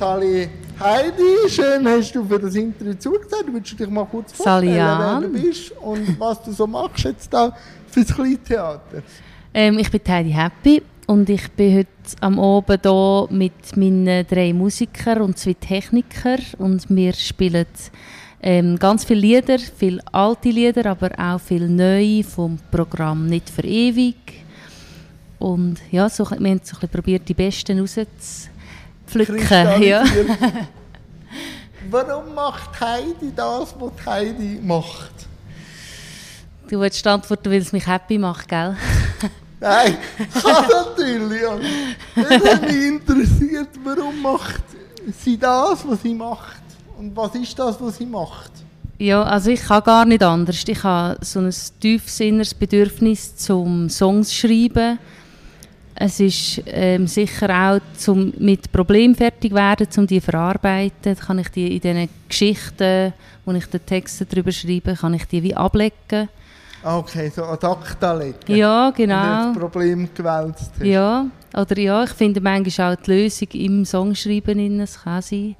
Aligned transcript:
Sally 0.00 0.48
Heidi, 0.80 1.46
schön 1.50 1.86
hast 1.86 2.14
du 2.14 2.24
für 2.24 2.38
das 2.38 2.54
Interview 2.54 2.94
zugesagt. 2.94 3.44
Willst 3.52 3.72
du 3.72 3.76
dich 3.76 3.90
mal 3.90 4.06
kurz 4.06 4.32
vorstellen, 4.32 4.74
wer 4.74 5.20
du 5.20 5.28
bist 5.28 5.72
und 5.72 6.18
was 6.18 6.42
du 6.42 6.52
so 6.52 6.66
machst 6.66 7.04
jetzt 7.04 7.30
da 7.30 7.54
fürs 7.86 8.06
Kleintheater? 8.14 9.02
Ähm, 9.52 9.78
ich 9.78 9.90
bin 9.90 10.00
Heidi 10.08 10.30
Happy 10.30 10.82
und 11.06 11.28
ich 11.28 11.50
bin 11.50 11.76
heute 11.76 11.88
am 12.22 12.40
Abend 12.40 12.80
hier 12.80 13.26
mit 13.28 13.76
meinen 13.76 14.26
drei 14.26 14.54
Musikern 14.54 15.20
und 15.20 15.36
zwei 15.36 15.52
Technikern 15.52 16.40
und 16.56 16.88
wir 16.88 17.12
spielen 17.12 17.66
ähm, 18.40 18.78
ganz 18.78 19.04
viele 19.04 19.20
Lieder, 19.20 19.58
viele 19.58 20.00
alte 20.12 20.48
Lieder, 20.48 20.86
aber 20.86 21.10
auch 21.18 21.42
viele 21.42 21.68
neue 21.68 22.24
vom 22.24 22.58
Programm 22.70 23.26
«Nicht 23.26 23.50
für 23.50 23.64
ewig». 23.64 24.16
Und 25.38 25.76
ja, 25.90 26.08
so, 26.08 26.24
wir 26.24 26.36
haben 26.36 26.42
so 26.42 26.48
ein 26.48 26.60
bisschen 26.60 26.88
probiert, 26.88 27.28
die 27.28 27.34
Besten 27.34 27.86
rauszupflücken. 29.10 29.82
Ja. 29.82 30.04
Warum 31.90 32.34
macht 32.34 32.80
Heidi 32.80 33.32
das, 33.34 33.74
was 33.78 34.06
Heidi 34.06 34.60
macht? 34.62 35.10
Du 36.68 36.78
willst 36.80 37.04
antworten, 37.06 37.50
weil 37.50 37.60
es 37.60 37.72
mich 37.72 37.86
happy 37.86 38.18
macht, 38.18 38.48
gell? 38.48 38.76
Nein, 39.58 39.96
kann 40.40 40.64
natürlich. 40.68 41.42
Ja. 41.42 41.58
Das 42.14 42.60
mich 42.60 42.86
interessiert, 42.86 43.68
warum 43.82 44.22
macht 44.22 44.62
sie 45.22 45.36
das, 45.36 45.86
was 45.86 46.02
sie 46.02 46.14
macht? 46.14 46.62
Und 46.96 47.16
was 47.16 47.34
ist 47.34 47.58
das, 47.58 47.80
was 47.80 47.96
sie 47.96 48.06
macht? 48.06 48.52
Ja, 48.98 49.22
also 49.22 49.50
ich 49.50 49.62
kann 49.62 49.82
gar 49.82 50.04
nicht 50.04 50.22
anders. 50.22 50.62
Ich 50.66 50.82
habe 50.84 51.18
so 51.24 51.40
ein 51.40 51.54
tiefes 51.80 52.20
inneres 52.20 52.54
Bedürfnis 52.54 53.34
zum 53.36 53.88
Songs 53.88 54.32
schreiben. 54.32 54.98
Es 55.94 56.18
ist 56.20 56.62
ähm, 56.66 57.06
sicher 57.06 57.50
auch 57.50 57.80
zum 57.96 58.32
mit 58.38 58.72
Problemen 58.72 59.14
fertig 59.14 59.52
werden, 59.52 59.86
um 59.96 60.06
die 60.06 60.20
zu 60.20 60.30
verarbeiten. 60.30 61.16
Kann 61.16 61.38
ich 61.38 61.48
die 61.48 61.76
in 61.76 61.80
diesen 61.80 62.08
Geschichten, 62.28 63.12
wo 63.44 63.52
ich 63.52 63.66
die 63.66 63.78
Texte 63.78 64.24
darüber 64.24 64.52
schreibe, 64.52 64.94
kann 64.94 65.14
ich 65.14 65.24
die 65.26 65.42
wie 65.42 65.54
ablegen. 65.54 66.28
Ah, 66.82 66.96
okay, 66.96 67.28
so 67.28 67.44
ad 67.44 67.66
acta 67.66 68.14
legen. 68.14 68.36
Ja, 68.46 68.90
genau. 68.90 69.48
Und 69.48 69.54
das 69.54 69.58
Problem 69.58 70.08
gewälzt 70.14 70.70
hast. 70.72 70.82
Ja, 70.82 71.26
oder 71.54 71.78
ja, 71.78 72.04
ich 72.04 72.10
finde 72.10 72.40
manchmal 72.40 72.94
auch 72.94 73.00
die 73.00 73.10
Lösung 73.10 73.48
im 73.52 73.84
Songschreiben 73.84 74.58
in 74.58 74.80
es 74.80 75.02
kann 75.02 75.20
sein, 75.20 75.56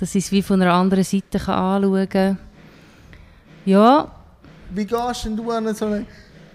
dass 0.00 0.14
ich 0.16 0.24
es 0.24 0.32
wie 0.32 0.42
von 0.42 0.60
einer 0.60 0.72
anderen 0.72 1.04
Seite 1.04 1.38
kann 1.38 1.54
anschauen 1.54 2.08
kann. 2.08 2.38
Ja. 3.64 4.10
Wie 4.70 4.84
gehst 4.84 5.24
denn 5.24 5.36
du 5.36 5.48
an 5.50 5.72
so 5.74 5.84
einen 5.84 6.06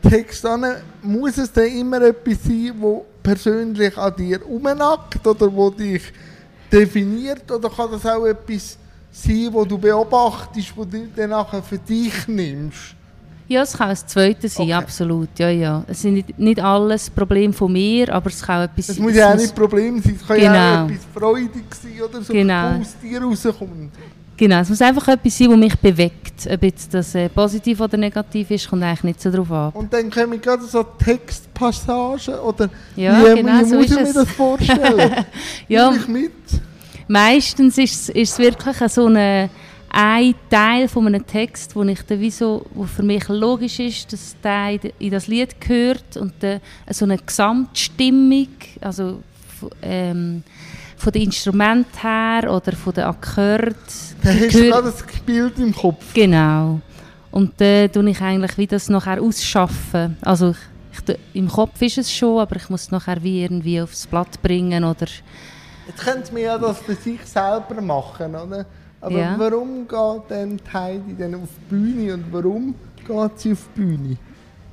Text 0.02 0.46
an? 0.46 0.66
Muss 1.02 1.38
es 1.38 1.52
denn 1.52 1.78
immer 1.80 2.02
etwas 2.02 2.44
sein, 2.44 2.74
das 2.82 3.02
persönlich 3.24 3.98
an 3.98 4.16
dir 4.16 4.46
umnackt 4.48 5.26
oder 5.26 5.54
wo 5.54 5.70
dich 5.70 6.04
definiert? 6.72 7.50
Oder 7.52 7.70
kann 7.70 7.92
das 7.92 8.06
auch 8.06 8.26
etwas 8.26 8.78
sein, 9.12 9.50
wo 9.52 9.66
du 9.66 9.78
beobachtest, 9.78 10.76
wo 10.76 10.86
du 10.86 11.08
dann 11.16 11.30
nachher 11.32 11.62
für 11.64 11.78
dich 11.78 12.28
nimmst? 12.28 12.96
Ja, 13.50 13.62
es 13.62 13.78
kann 13.78 13.90
das 13.90 14.06
Zweite 14.06 14.50
sein, 14.50 14.66
okay. 14.66 14.74
absolut. 14.74 15.30
Ja, 15.38 15.50
ja. 15.50 15.84
Es 15.88 16.02
sind 16.02 16.16
nicht, 16.16 16.38
nicht 16.38 16.60
alles 16.60 17.10
Probleme 17.10 17.54
von 17.54 17.72
mir, 17.72 18.14
aber 18.14 18.30
es 18.30 18.42
kann 18.42 18.64
etwas 18.64 18.90
Es 18.90 19.00
muss 19.00 19.16
ja 19.16 19.32
auch 19.32 19.38
nicht 19.38 19.56
Problem 19.56 20.02
sein, 20.02 20.18
es 20.20 20.28
kann 20.28 20.38
genau. 20.38 20.54
ja 20.54 20.84
auch 20.84 20.90
etwas 20.90 21.06
freudig 21.14 21.76
sein 21.82 22.02
oder 22.02 22.22
so, 22.22 22.34
genau. 22.34 22.80
aus 22.80 22.96
dir 23.02 23.22
rauskommt. 23.22 23.94
Genau, 24.38 24.60
es 24.60 24.70
muss 24.70 24.82
einfach 24.84 25.08
etwas 25.08 25.36
sein, 25.36 25.50
das 25.50 25.58
mich 25.58 25.76
bewegt. 25.78 26.48
Ob 26.48 26.62
jetzt 26.62 26.94
das 26.94 27.16
äh, 27.16 27.28
positiv 27.28 27.82
oder 27.82 27.98
negativ 27.98 28.52
ist, 28.52 28.70
kommt 28.70 28.84
eigentlich 28.84 29.04
nicht 29.04 29.22
so 29.22 29.32
drauf 29.32 29.52
ab. 29.52 29.76
Und 29.76 29.92
dann 29.92 30.12
kommen 30.12 30.40
gerade 30.40 30.64
so 30.64 30.84
Textpassagen 30.84 32.36
oder 32.36 32.70
ja, 32.96 33.20
wie, 33.20 33.36
genau, 33.42 33.60
wie 33.60 33.66
so 33.66 33.76
muss 33.78 33.86
ist 33.86 33.92
ich 33.92 33.98
mir 33.98 34.14
das 34.14 34.30
vorstellen? 34.32 35.26
ja, 35.68 35.92
mich 35.92 36.08
mit. 36.08 36.32
meistens 37.08 37.78
ist 37.80 38.10
es, 38.16 38.38
wirklich 38.38 38.78
so 38.92 39.08
eine, 39.08 39.50
ein 39.90 40.36
Teil 40.52 40.88
von 40.88 41.08
einem 41.08 41.26
Text, 41.26 41.76
wo, 41.76 41.82
ich 41.84 42.02
dann 42.04 42.20
wie 42.20 42.30
so, 42.30 42.66
wo 42.76 42.84
für 42.84 43.04
mich 43.04 43.28
logisch 43.30 43.80
ist, 43.80 44.14
dass 44.14 44.36
der 44.44 44.80
in- 45.00 45.12
das 45.12 45.28
Lied 45.28 45.60
gehört 45.60 46.16
und 46.18 46.34
dann 46.42 46.60
so 46.92 47.06
eine 47.06 47.18
Gesamtstimmung, 47.18 48.50
also 48.82 49.20
ähm, 49.82 50.44
von 50.98 51.14
den 51.14 51.24
Instrumenten 51.24 52.00
her 52.02 52.52
oder 52.52 52.74
von 52.76 52.94
den 52.94 53.04
Akkorden. 53.06 53.76
Dann 54.24 54.40
hast 54.40 54.56
du 54.56 54.62
gerade 54.70 54.84
das 54.92 55.04
Bild 55.26 55.58
im 55.60 55.74
Kopf. 55.74 56.14
Genau. 56.14 56.82
Und 57.32 57.54
dann 57.58 57.92
tue 57.92 58.10
ich 58.10 58.20
eigentlich 58.22 58.58
wie 58.58 58.68
das 58.68 58.90
nachher 58.90 59.22
ausschaffen. 59.22 60.18
Also 60.22 60.56
ich, 60.92 61.08
ich, 61.08 61.18
im 61.34 61.48
Kopf 61.48 61.82
ist 61.82 62.00
es 62.00 62.12
schon, 62.12 62.40
aber 62.40 62.56
ich 62.56 62.70
muss 62.70 62.84
es 62.84 62.92
nachher 62.92 63.22
wie 63.22 63.44
irgendwie 63.44 63.80
aufs 63.82 64.08
Blatt 64.08 64.42
bringen 64.42 64.84
oder 64.84 65.06
Jetzt 65.88 66.00
könnte 66.04 66.34
man 66.34 66.42
ja 66.42 66.58
das 66.58 66.80
für 66.80 66.96
sich 66.96 67.22
selber 67.24 67.80
machen, 67.82 68.36
oder? 68.36 68.66
Aber 69.00 69.18
Ja. 69.18 69.36
warum 69.38 69.88
geht 69.88 70.30
die 70.32 70.74
Heidi 70.74 71.16
dann 71.18 71.36
auf 71.36 71.50
die 71.70 71.76
Bühne 71.76 72.14
und 72.16 72.26
warum 72.32 72.76
geht 73.08 73.40
sie 73.40 73.52
auf 73.54 73.70
die 73.76 73.80
Bühne? 73.82 74.18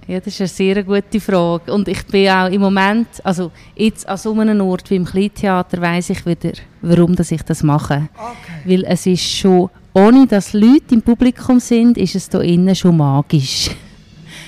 Ja, 0.06 0.20
das 0.20 0.34
ist 0.34 0.40
eine 0.40 0.48
sehr 0.48 0.82
gute 0.84 1.18
Frage. 1.18 1.72
Und 1.72 1.88
ich 1.88 2.04
bin 2.06 2.28
auch 2.28 2.50
im 2.50 2.60
Moment, 2.60 3.08
also 3.22 3.50
jetzt 3.74 4.06
an 4.06 4.18
so 4.18 4.38
einem 4.38 4.60
Ort 4.60 4.90
wie 4.90 4.96
im 4.96 5.04
Kleintheater, 5.06 5.80
weiss 5.80 6.10
ich 6.10 6.26
wieder, 6.26 6.52
warum 6.82 7.16
dass 7.16 7.30
ich 7.30 7.42
das 7.42 7.62
mache. 7.62 8.08
Okay. 8.14 8.60
Weil 8.64 8.84
es 8.84 9.06
ist 9.06 9.22
schon, 9.22 9.70
ohne 9.94 10.26
dass 10.26 10.52
Leute 10.52 10.94
im 10.94 11.02
Publikum 11.02 11.58
sind, 11.58 11.96
ist 11.96 12.14
es 12.14 12.28
hier 12.30 12.42
innen 12.42 12.74
schon 12.74 12.96
magisch. 12.96 13.70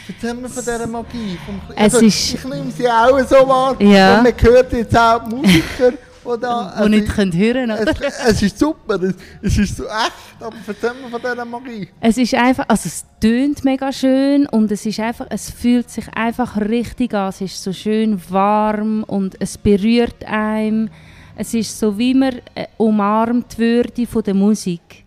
Erzähl 0.08 0.34
mir 0.34 0.48
von 0.48 0.62
dieser 0.62 0.86
Magie. 0.86 1.38
Vom 1.44 1.60
also, 1.74 2.00
ich 2.00 2.44
nehme 2.44 2.70
sie 2.70 2.88
auch 2.88 3.18
so 3.26 3.48
wahr. 3.48 3.80
Ja. 3.80 4.18
Und 4.18 4.24
man 4.24 4.34
hört 4.38 4.72
jetzt 4.72 4.96
auch 4.96 5.26
Musiker, 5.26 5.92
die 6.26 6.40
da... 6.40 6.82
Die 6.82 6.88
nicht 6.88 7.08
können 7.08 7.32
hören 7.32 7.70
es, 7.70 7.80
oder? 7.80 8.06
es 8.28 8.42
ist 8.42 8.58
super, 8.58 9.02
es, 9.02 9.14
es 9.42 9.58
ist 9.58 9.76
so 9.76 9.84
echt, 9.84 10.40
aber 10.40 10.56
erzähl 10.66 10.94
mir 10.94 11.10
von 11.10 11.20
dieser 11.20 11.44
Magie. 11.44 11.88
Es 12.00 12.18
ist 12.18 12.34
einfach, 12.34 12.64
also 12.68 12.86
es 12.86 13.04
tönt 13.20 13.64
mega 13.64 13.92
schön 13.92 14.46
und 14.46 14.70
es 14.70 14.84
ist 14.84 15.00
einfach, 15.00 15.26
es 15.30 15.50
fühlt 15.50 15.90
sich 15.90 16.08
einfach 16.14 16.56
richtig 16.56 17.14
an. 17.14 17.28
Es 17.28 17.40
ist 17.40 17.62
so 17.62 17.72
schön 17.72 18.20
warm 18.28 19.04
und 19.04 19.36
es 19.40 19.56
berührt 19.56 20.24
einem. 20.24 20.90
Es 21.36 21.54
ist 21.54 21.78
so, 21.78 21.98
wie 21.98 22.14
man 22.14 22.40
äh, 22.54 22.66
umarmt 22.78 23.58
würde 23.58 24.06
von 24.06 24.22
der 24.22 24.34
Musik. 24.34 25.04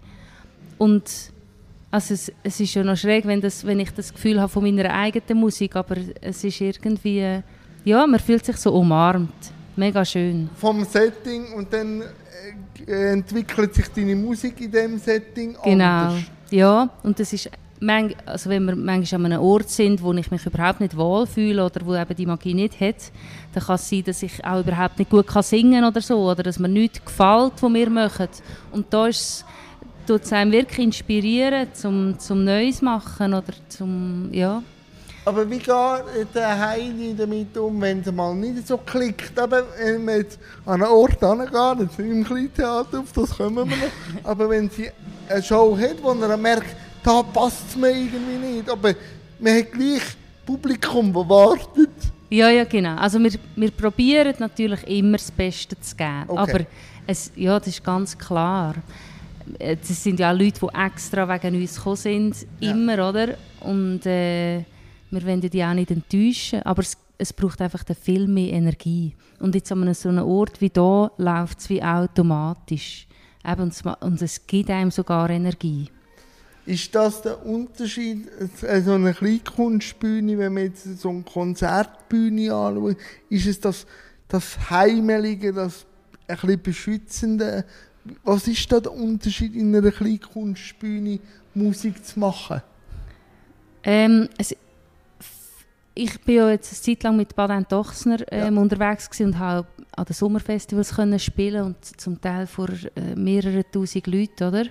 Und 0.77 1.03
also 1.91 2.13
es, 2.13 2.31
es 2.43 2.59
ist 2.59 2.73
ja 2.73 2.83
noch 2.83 2.97
schräg, 2.97 3.25
wenn, 3.25 3.41
das, 3.41 3.65
wenn 3.65 3.79
ich 3.79 3.91
das 3.91 4.13
Gefühl 4.13 4.39
habe 4.39 4.49
von 4.49 4.63
meiner 4.63 4.93
eigenen 4.93 5.39
Musik, 5.39 5.75
aber 5.75 5.95
es 6.21 6.43
ist 6.43 6.61
irgendwie, 6.61 7.41
ja, 7.83 8.07
man 8.07 8.19
fühlt 8.19 8.45
sich 8.45 8.57
so 8.57 8.73
umarmt. 8.73 9.33
Mega 9.79 10.03
schön. 10.03 10.49
Vom 10.57 10.83
Setting 10.83 11.53
und 11.53 11.71
dann 11.71 12.03
äh, 12.85 13.13
entwickelt 13.13 13.73
sich 13.73 13.87
deine 13.87 14.13
Musik 14.13 14.59
in 14.59 14.69
diesem 14.69 14.99
Setting 14.99 15.55
Genau. 15.63 15.85
anders. 15.85 16.23
Ja, 16.51 16.89
und 17.01 17.17
das 17.17 17.31
ist, 17.31 17.49
also 18.25 18.49
wenn 18.49 18.65
wir 18.65 18.75
manchmal 18.75 19.21
an 19.21 19.31
einem 19.31 19.41
Ort 19.41 19.69
sind, 19.69 20.01
wo 20.01 20.11
ich 20.11 20.29
mich 20.31 20.45
überhaupt 20.45 20.81
nicht 20.81 20.97
wohlfühle 20.97 21.65
oder 21.65 21.85
wo 21.85 21.95
eben 21.95 22.13
die 22.13 22.25
Magie 22.25 22.53
nicht 22.53 22.81
hat, 22.81 22.97
dann 23.53 23.63
kann 23.63 23.75
es 23.75 23.89
sein, 23.89 24.03
dass 24.03 24.21
ich 24.21 24.43
auch 24.43 24.59
überhaupt 24.59 24.99
nicht 24.99 25.11
gut 25.11 25.27
kann 25.27 25.43
singen 25.43 25.85
oder 25.85 26.01
so, 26.01 26.29
oder 26.29 26.43
dass 26.43 26.59
mir 26.59 26.67
nichts 26.67 27.05
gefällt, 27.05 27.53
was 27.61 27.73
wir 27.73 27.89
machen. 27.89 28.27
Und 28.73 28.93
da 28.93 29.07
ist 29.07 29.45
es 30.09 30.33
einem 30.33 30.51
wirklich 30.51 30.87
inspirieren, 30.87 31.67
zum, 31.73 32.19
zum 32.19 32.43
Neues 32.43 32.81
machen 32.81 33.33
oder 33.33 33.53
zum, 33.69 34.27
ja. 34.33 34.61
Aber 35.25 35.49
wie 35.49 35.57
geht 35.59 36.33
der 36.33 36.59
Heidi 36.59 37.13
damit 37.15 37.55
um, 37.57 37.79
wenn 37.81 37.99
es 37.99 38.11
mal 38.11 38.33
nicht 38.33 38.67
so 38.67 38.77
klickt? 38.77 39.37
Aber 39.37 39.63
wenn 39.77 40.05
man 40.05 40.15
jetzt 40.17 40.39
an 40.65 40.81
einen 40.81 40.91
Ort 40.91 41.19
hingeht, 41.19 41.79
jetzt 41.81 41.99
im 41.99 42.23
Kleintheater, 42.23 42.99
auf 42.99 43.11
das 43.13 43.31
kommen 43.37 43.55
wir 43.55 43.65
noch, 43.65 44.23
aber 44.23 44.49
wenn 44.49 44.69
sie 44.69 44.89
eine 45.27 45.43
Show 45.43 45.77
hat, 45.77 46.01
wo 46.01 46.13
man 46.13 46.41
merkt, 46.41 46.75
da 47.03 47.21
passt 47.21 47.63
es 47.69 47.75
mir 47.75 47.89
irgendwie 47.91 48.37
nicht, 48.55 48.69
aber 48.69 48.93
man 49.39 49.57
hat 49.57 49.71
gleich 49.71 50.01
Publikum, 50.45 51.13
das 51.13 51.29
wartet. 51.29 51.89
Ja, 52.29 52.49
ja, 52.49 52.63
genau. 52.63 52.95
Also 52.95 53.19
wir, 53.19 53.31
wir 53.55 53.71
probieren 53.71 54.33
natürlich 54.39 54.83
immer 54.87 55.17
das 55.17 55.31
Beste 55.31 55.79
zu 55.79 55.95
geben. 55.95 56.23
Okay. 56.27 56.39
Aber 56.39 56.59
es, 57.07 57.31
ja, 57.35 57.57
das 57.57 57.67
ist 57.67 57.83
ganz 57.83 58.17
klar. 58.17 58.75
Es 59.57 60.03
sind 60.03 60.19
ja 60.19 60.31
auch 60.31 60.37
Leute, 60.37 60.59
die 60.59 60.79
extra 60.85 61.27
wegen 61.27 61.59
uns 61.61 61.75
gekommen 61.75 61.95
sind, 61.95 62.35
Ja. 62.59 62.71
immer, 62.71 63.09
oder? 63.09 63.29
Und 63.61 64.05
äh, 64.05 64.59
wir 65.11 65.23
wollen 65.25 65.41
die 65.41 65.63
auch 65.63 65.73
nicht 65.73 65.91
enttäuschen, 65.91 66.61
aber 66.63 66.81
es, 66.81 66.97
es 67.17 67.33
braucht 67.33 67.61
einfach 67.61 67.83
viel 68.01 68.27
mehr 68.27 68.53
Energie. 68.53 69.15
Und 69.39 69.55
jetzt 69.55 69.71
an 69.71 69.81
einem 69.81 69.93
so 69.93 70.09
einem 70.09 70.25
Ort 70.25 70.61
wie 70.61 70.71
hier 70.73 71.11
läuft 71.17 71.59
es 71.59 71.69
wie 71.69 71.81
automatisch. 71.81 73.07
Eben, 73.45 73.71
und, 74.01 74.21
es, 74.21 74.45
gibt 74.45 74.69
einem 74.69 74.91
sogar 74.91 75.29
Energie. 75.29 75.89
Ist 76.65 76.93
das 76.93 77.21
der 77.21 77.43
Unterschied, 77.45 78.27
äh, 78.61 78.81
so 78.81 78.93
eine 78.93 79.13
Kleinkunstbühne, 79.13 80.37
wenn 80.37 80.53
man 80.53 80.63
jetzt 80.63 80.99
so 80.99 81.09
eine 81.09 81.23
Konzertbühne 81.23 82.53
anschaut, 82.53 82.97
ist 83.29 83.47
es 83.47 83.59
das, 83.59 83.87
das 84.27 84.69
Heimelige, 84.69 85.53
das 85.53 85.85
ein 86.27 86.35
bisschen 86.35 86.61
Beschützende? 86.61 87.65
Was 88.23 88.47
ist 88.47 88.71
da 88.71 88.79
der 88.79 88.93
Unterschied 88.93 89.55
in 89.55 89.75
einer 89.75 89.91
Kleinkunstbühne, 89.91 91.19
Musik 91.55 92.05
zu 92.05 92.19
machen? 92.19 92.61
Ähm, 93.83 94.29
es, 94.37 94.55
ich 95.95 96.21
bin 96.21 96.35
ja 96.35 96.49
jetzt 96.49 96.71
eine 96.71 96.81
Zeit 96.81 97.03
lang 97.03 97.17
mit 97.17 97.35
Baden 97.35 97.65
Dochsner 97.67 98.19
ähm, 98.31 98.57
unterwegs 98.57 99.09
gewesen 99.09 99.27
und 99.27 99.39
habe 99.39 99.67
an 99.95 100.05
den 100.05 100.13
Sommerfestivals 100.13 100.95
können 100.95 101.19
spielen 101.19 101.63
und 101.63 101.83
zum 101.99 102.19
Teil 102.21 102.47
vor 102.47 102.69
äh, 102.69 103.15
mehreren 103.15 103.63
tausend 103.71 104.07
Leuten, 104.07 104.43
oder? 104.43 104.65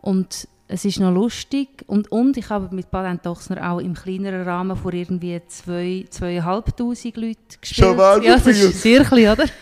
Und 0.00 0.48
es 0.68 0.84
ist 0.84 0.98
noch 0.98 1.12
lustig 1.12 1.68
und, 1.86 2.10
und 2.10 2.36
ich 2.36 2.50
habe 2.50 2.74
mit 2.74 2.90
Patent 2.90 3.24
Dochsner 3.24 3.70
auch 3.70 3.78
im 3.78 3.94
kleineren 3.94 4.42
Rahmen 4.42 4.76
vor 4.76 4.92
irgendwie 4.92 5.40
zwei, 5.46 6.04
zweieinhalbtausend 6.10 7.16
Leuten 7.16 7.38
gespielt. 7.60 7.86
Schon 7.86 7.96
mal 7.96 8.24
ja, 8.24 8.34
das 8.34 8.46
ist 8.48 8.82
sehr 8.82 9.04
klein, 9.04 9.28
oder? 9.28 9.44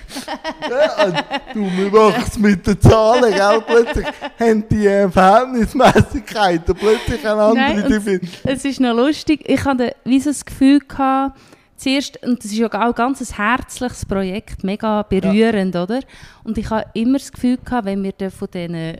Ja, 0.70 1.22
du, 1.52 1.60
wir 1.60 1.90
machen 1.90 2.24
es 2.26 2.38
mit 2.38 2.66
den 2.66 2.80
Zahlen, 2.80 3.34
gell? 3.34 3.62
Plötzlich 3.66 4.06
haben 4.38 4.64
die 4.70 4.86
äh, 4.86 5.08
Verhältnismäßigkeiten 5.10 6.74
plötzlich 6.74 7.26
eine 7.26 7.42
andere 7.42 8.00
Nein. 8.00 8.20
Es 8.44 8.64
ist 8.64 8.80
noch 8.80 8.94
lustig. 8.94 9.42
Ich 9.44 9.64
hatte 9.64 9.94
wie 10.04 10.20
so 10.20 10.30
das 10.30 10.44
Gefühl 10.44 10.78
gehabt, 10.80 11.38
zuerst, 11.76 12.22
und 12.22 12.42
das 12.42 12.50
ist 12.50 12.58
ja 12.58 12.66
auch 12.66 12.94
ganz 12.94 13.20
ein 13.20 13.36
herzliches 13.36 14.06
Projekt, 14.06 14.64
mega 14.64 15.02
berührend, 15.02 15.76
oder? 15.76 16.00
Und 16.44 16.56
ich 16.56 16.70
habe 16.70 16.86
immer 16.94 17.18
das 17.18 17.30
Gefühl 17.30 17.58
gehabt, 17.62 17.86
wenn 17.86 18.02
wir 18.02 18.30
von 18.30 18.48
diesen 18.52 18.96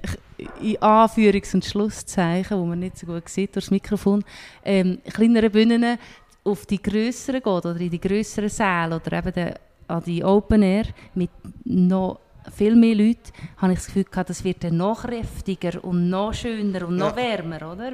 in 0.60 0.76
Anführungs- 0.78 1.54
und 1.54 1.64
Schlusszeichen, 1.64 2.58
wo 2.58 2.64
man 2.64 2.80
nicht 2.80 2.98
so 2.98 3.06
gut 3.06 3.28
sieht 3.28 3.54
durchs 3.54 3.70
Mikrofon, 3.70 4.24
ähm, 4.64 4.98
kleineren 5.12 5.50
Bühnen 5.50 5.98
auf 6.44 6.66
die 6.66 6.82
grösseren 6.82 7.40
geht 7.40 7.46
oder 7.46 7.76
in 7.80 7.90
die 7.90 8.00
grösseren 8.00 8.48
Säle 8.48 8.96
oder 8.96 9.18
eben 9.18 9.32
den, 9.32 9.54
an 9.88 10.02
die 10.04 10.24
Open 10.24 10.62
Air 10.62 10.84
mit 11.14 11.30
noch 11.64 12.20
viel 12.54 12.74
mehr 12.74 12.94
Leuten, 12.94 13.32
habe 13.58 13.72
ich 13.72 13.78
das 13.78 13.86
Gefühl 13.86 14.04
gehabt, 14.04 14.28
das 14.30 14.44
wird 14.44 14.62
dann 14.64 14.76
noch 14.76 15.02
kräftiger 15.02 15.82
und 15.82 16.10
noch 16.10 16.34
schöner 16.34 16.86
und 16.88 16.96
noch 16.96 17.16
Ja. 17.16 17.16
wärmer, 17.16 17.72
oder? 17.72 17.92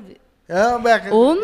Ja, 0.48 0.82
wegen 0.82 1.12
Und? 1.12 1.38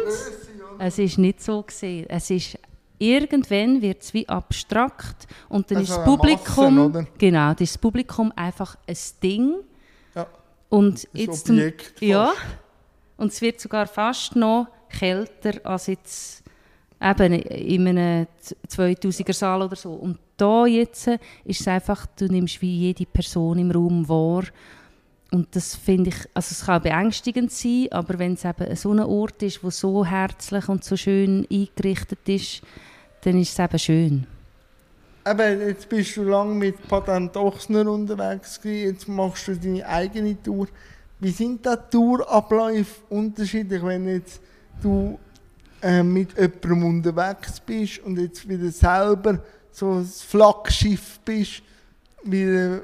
Es 0.78 0.99
ist 0.99 1.16
nicht 1.19 1.40
so 1.42 1.62
gesehen. 1.62 2.06
Es 2.08 2.28
ist 2.31 2.58
irgendwann 2.99 3.81
wird 3.81 4.02
es 4.02 4.12
wie 4.14 4.28
abstrakt 4.28 5.26
und 5.49 5.70
dann 5.70 5.78
Also 5.78 5.92
ist 5.92 5.99
das 5.99 6.04
Publikum 6.04 6.75
Masse, 6.76 6.88
oder? 6.88 7.06
genau, 7.19 7.54
das 7.54 7.78
Publikum 7.78 8.32
einfach 8.34 8.76
ein 8.88 8.96
Ding 9.22 9.54
Ja, 10.14 10.26
und 10.68 11.08
ein 11.14 11.20
jetzt 11.20 11.46
zum, 11.46 11.56
Objekt 11.56 11.82
fast. 11.82 12.02
ja 12.02 12.32
und 13.16 13.32
es 13.32 13.40
wird 13.40 13.60
sogar 13.60 13.86
fast 13.86 14.36
noch 14.36 14.68
kälter 14.88 15.60
als 15.64 15.86
jetzt 15.86 16.44
eben 17.00 17.32
in 17.34 17.88
einem 17.88 18.26
2000er 18.68 19.32
Saal 19.32 19.62
oder 19.62 19.76
so 19.76 19.92
und 19.92 20.18
da 20.36 20.66
jetzt 20.66 21.08
ist 21.44 21.60
es 21.60 21.68
einfach 21.68 22.06
du 22.16 22.26
nimmst 22.26 22.60
wie 22.62 22.78
jede 22.78 23.06
Person 23.06 23.58
im 23.58 23.70
Raum 23.70 24.08
wahr 24.08 24.44
und 25.32 25.54
das 25.56 25.74
finde 25.74 26.10
ich, 26.10 26.16
also 26.34 26.52
es 26.52 26.64
kann 26.64 26.82
beängstigend 26.82 27.50
sein, 27.50 27.88
aber 27.90 28.18
wenn 28.18 28.34
es 28.34 28.44
eben 28.44 28.74
so 28.76 28.92
ein 28.92 29.00
Ort 29.00 29.42
ist, 29.42 29.62
wo 29.62 29.70
so 29.70 30.04
herzlich 30.04 30.68
und 30.68 30.84
so 30.84 30.96
schön 30.96 31.46
eingerichtet 31.50 32.28
ist, 32.28 32.62
dann 33.22 33.40
ist 33.40 33.52
es 33.52 33.58
eben 33.58 33.78
schön. 33.78 34.26
Eben, 35.28 35.61
jetzt 35.61 35.88
bist 35.88 36.17
du 36.17 36.23
lange 36.23 36.55
mit 36.55 36.87
Patent 36.87 37.37
Ochsner 37.37 37.90
unterwegs 37.90 38.61
gewesen, 38.61 38.93
jetzt 38.93 39.08
machst 39.08 39.49
du 39.49 39.56
deine 39.56 39.84
eigene 39.84 40.40
Tour. 40.40 40.69
Wie 41.19 41.31
sind 41.31 41.67
da 41.67 41.75
Tourabläufe 41.75 43.00
unterschiedlich, 43.08 43.82
wenn 43.82 44.06
jetzt 44.06 44.40
du 44.81 45.19
äh, 45.82 46.05
mit 46.05 46.38
jemandem 46.38 46.84
unterwegs 46.84 47.58
bist 47.58 48.05
und 48.05 48.20
jetzt 48.20 48.49
wieder 48.49 48.70
selber 48.70 49.40
so 49.73 49.94
ein 49.94 50.05
Flaggschiff 50.05 51.19
bist? 51.25 51.62
Wie, 52.23 52.43
äh, 52.43 52.81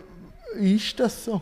ist 0.59 0.99
das 0.99 1.25
so? 1.25 1.41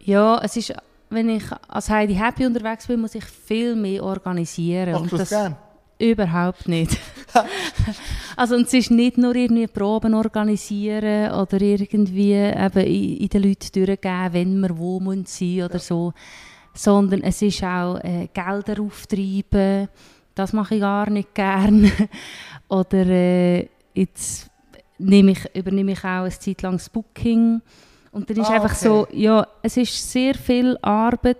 Ja, 0.00 0.42
es 0.42 0.56
ist, 0.56 0.74
wenn 1.08 1.30
ich 1.30 1.44
als 1.68 1.88
Heidi 1.88 2.16
Happy 2.16 2.44
unterwegs 2.44 2.86
bin, 2.86 3.00
muss 3.00 3.14
ich 3.14 3.24
viel 3.24 3.74
mehr 3.74 4.02
organisieren. 4.04 4.92
Machst 4.92 5.10
du 5.10 5.16
Und 5.16 5.20
das 5.22 5.28
gern? 5.30 5.56
Überhaupt 6.04 6.68
nicht. 6.68 6.98
also 8.36 8.56
und 8.56 8.66
es 8.66 8.74
ist 8.74 8.90
nicht 8.90 9.16
nur 9.16 9.34
irgendwie 9.34 9.66
Proben 9.66 10.14
organisieren 10.14 11.32
oder 11.32 11.60
irgendwie 11.60 12.34
eben 12.34 12.80
in, 12.80 13.16
in 13.16 13.28
den 13.28 13.42
Leuten 13.42 13.68
durchgeben, 13.72 14.32
wenn 14.32 14.60
wir 14.60 14.76
wo 14.76 14.98
sein 14.98 15.18
müssen 15.20 15.62
oder 15.62 15.78
so, 15.78 16.12
sondern 16.74 17.22
es 17.22 17.40
ist 17.40 17.62
auch 17.64 17.98
äh, 18.04 18.28
Gelder 18.34 18.82
auftreiben, 18.82 19.88
das 20.34 20.52
mache 20.52 20.74
ich 20.74 20.80
gar 20.80 21.08
nicht 21.08 21.34
gern. 21.34 21.90
oder 22.68 23.06
äh, 23.06 23.68
jetzt 23.94 24.50
nehme 24.98 25.32
ich, 25.32 25.56
übernehme 25.56 25.92
ich 25.92 26.00
auch 26.00 26.22
eine 26.22 26.30
Zeit 26.30 26.62
lang 26.62 26.74
das 26.74 26.90
Booking 26.90 27.62
und 28.12 28.30
dann 28.30 28.36
ist 28.36 28.50
Ah, 28.50 28.54
einfach 28.54 28.76
okay. 28.76 28.88
so, 28.88 29.06
ja, 29.12 29.46
es 29.62 29.76
ist 29.76 30.12
sehr 30.12 30.34
viel 30.34 30.76
Arbeit, 30.82 31.38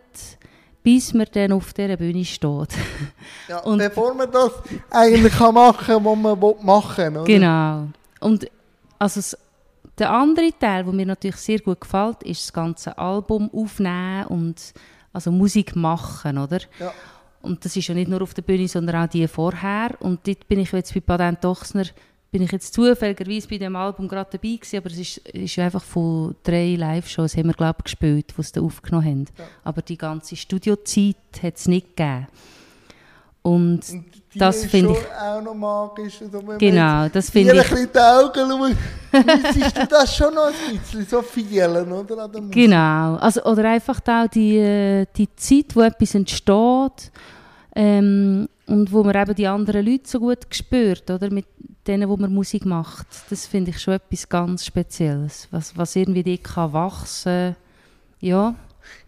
bis 0.85 1.13
man 1.15 1.27
dann 1.33 1.51
auf 1.53 1.73
dieser 1.73 1.97
Bühne 1.97 2.25
steht. 2.25 2.69
Ja, 3.49 3.59
Und- 3.59 3.79
bevor 3.79 4.15
man 4.15 4.31
das 4.31 4.53
eigentlich 4.91 5.33
kann 5.35 5.55
machen 5.55 5.85
kann, 5.87 6.05
was 6.05 6.17
man 6.17 6.55
machen 6.65 7.15
will. 7.17 7.25
Genau. 7.25 7.89
Und 8.21 8.47
also 8.99 9.19
s- 9.21 9.37
der 9.99 10.11
andere 10.11 10.51
Teil, 10.59 10.85
der 10.85 10.93
mir 10.93 11.07
natürlich 11.07 11.37
sehr 11.37 11.59
gut 11.59 11.81
gefällt, 11.81 12.23
ist 12.23 12.43
das 12.45 12.53
ganze 12.53 12.97
Album 12.97 13.51
aufnehmen 13.53 14.27
und 14.29 14.73
also 15.13 15.31
Musik 15.31 15.77
machen, 15.77 16.39
oder? 16.39 16.59
Ja. 16.79 16.93
Und 17.43 17.65
das 17.65 17.77
ist 17.77 17.87
ja 17.89 17.95
nicht 17.95 18.09
nur 18.09 18.23
auf 18.23 18.33
der 18.35 18.43
Bühne, 18.43 18.67
sondern 18.67 19.05
auch 19.05 19.09
die 19.11 19.29
vorher. 19.29 19.91
Und 20.01 20.27
dort 20.27 20.49
bin 20.49 20.61
ich 20.61 20.73
jetzt 20.73 20.95
bei 20.95 21.01
Patent 21.01 21.45
Dochsner, 21.45 21.85
bin 22.35 22.43
ich 22.43 22.51
jetzt 22.51 22.75
zufälligerweise 22.75 23.47
bei 23.47 23.59
dem 23.59 23.77
Album 23.77 24.09
gerade 24.09 24.29
dabei 24.33 24.57
gewesen, 24.57 24.79
aber 24.79 24.89
es 24.91 24.99
ist, 24.99 25.19
ist 25.29 25.57
einfach 25.61 25.85
von 25.85 26.35
drei 26.43 26.75
Live-Shows, 26.75 27.37
haben 27.37 27.47
wir 27.47 27.55
glaube 27.55 27.77
ich 27.79 27.85
gespielt, 27.85 28.35
die 28.37 28.43
sie 28.43 28.53
da 28.55 28.61
aufgenommen 28.61 29.07
haben. 29.07 29.25
Ja. 29.39 29.45
Aber 29.63 29.83
die 29.83 29.97
ganze 29.97 30.35
Studiozeit 30.35 31.15
hat 31.41 31.55
es 31.55 31.69
nicht 31.69 31.97
gegeben. 31.97 32.27
Und 33.43 33.83
Und 33.89 34.05
Das 34.35 34.65
finde 34.65 34.95
ich- 34.95 35.23
auch 35.23 35.41
noch 35.43 35.55
magisch. 35.55 36.15
Genau, 36.59 37.09
das 37.09 37.31
finde 37.31 37.55
ich... 37.57 37.71
ein 37.73 37.89
die 37.95 37.99
Augen 38.01 38.59
müsstest 38.59 39.77
du 39.79 39.87
das 39.87 40.17
schon 40.17 40.35
noch 40.35 40.47
ein 40.47 40.77
bisschen 40.79 41.07
so 41.07 41.23
vielen, 41.23 41.93
oder? 41.93 42.29
Genau, 42.51 43.15
also, 43.15 43.45
oder 43.45 43.71
einfach 43.71 44.01
auch 44.09 44.27
die, 44.27 44.57
äh, 44.59 45.07
die 45.17 45.29
Zeit, 45.37 45.77
wo 45.77 45.83
etwas 45.83 46.17
entsteht 46.17 47.13
ähm, 47.77 48.49
und 48.67 48.93
wo 48.93 49.03
man 49.03 49.15
eben 49.15 49.35
die 49.35 49.47
anderen 49.47 49.85
Leute 49.85 50.09
so 50.09 50.21
gut 50.21 50.47
spürt, 50.51 51.11
oder, 51.11 51.31
mit 51.31 51.47
denen, 51.87 52.09
wo 52.09 52.17
man 52.17 52.33
Musik 52.33 52.65
macht. 52.65 53.07
Das 53.29 53.47
finde 53.47 53.71
ich 53.71 53.81
schon 53.81 53.95
etwas 53.95 54.29
ganz 54.29 54.65
Spezielles, 54.65 55.49
was, 55.51 55.77
was 55.77 55.97
irgendwie 55.97 56.23
dort 56.23 56.45
kann 56.45 56.73
wachsen 56.73 57.57
ja. 58.21 58.55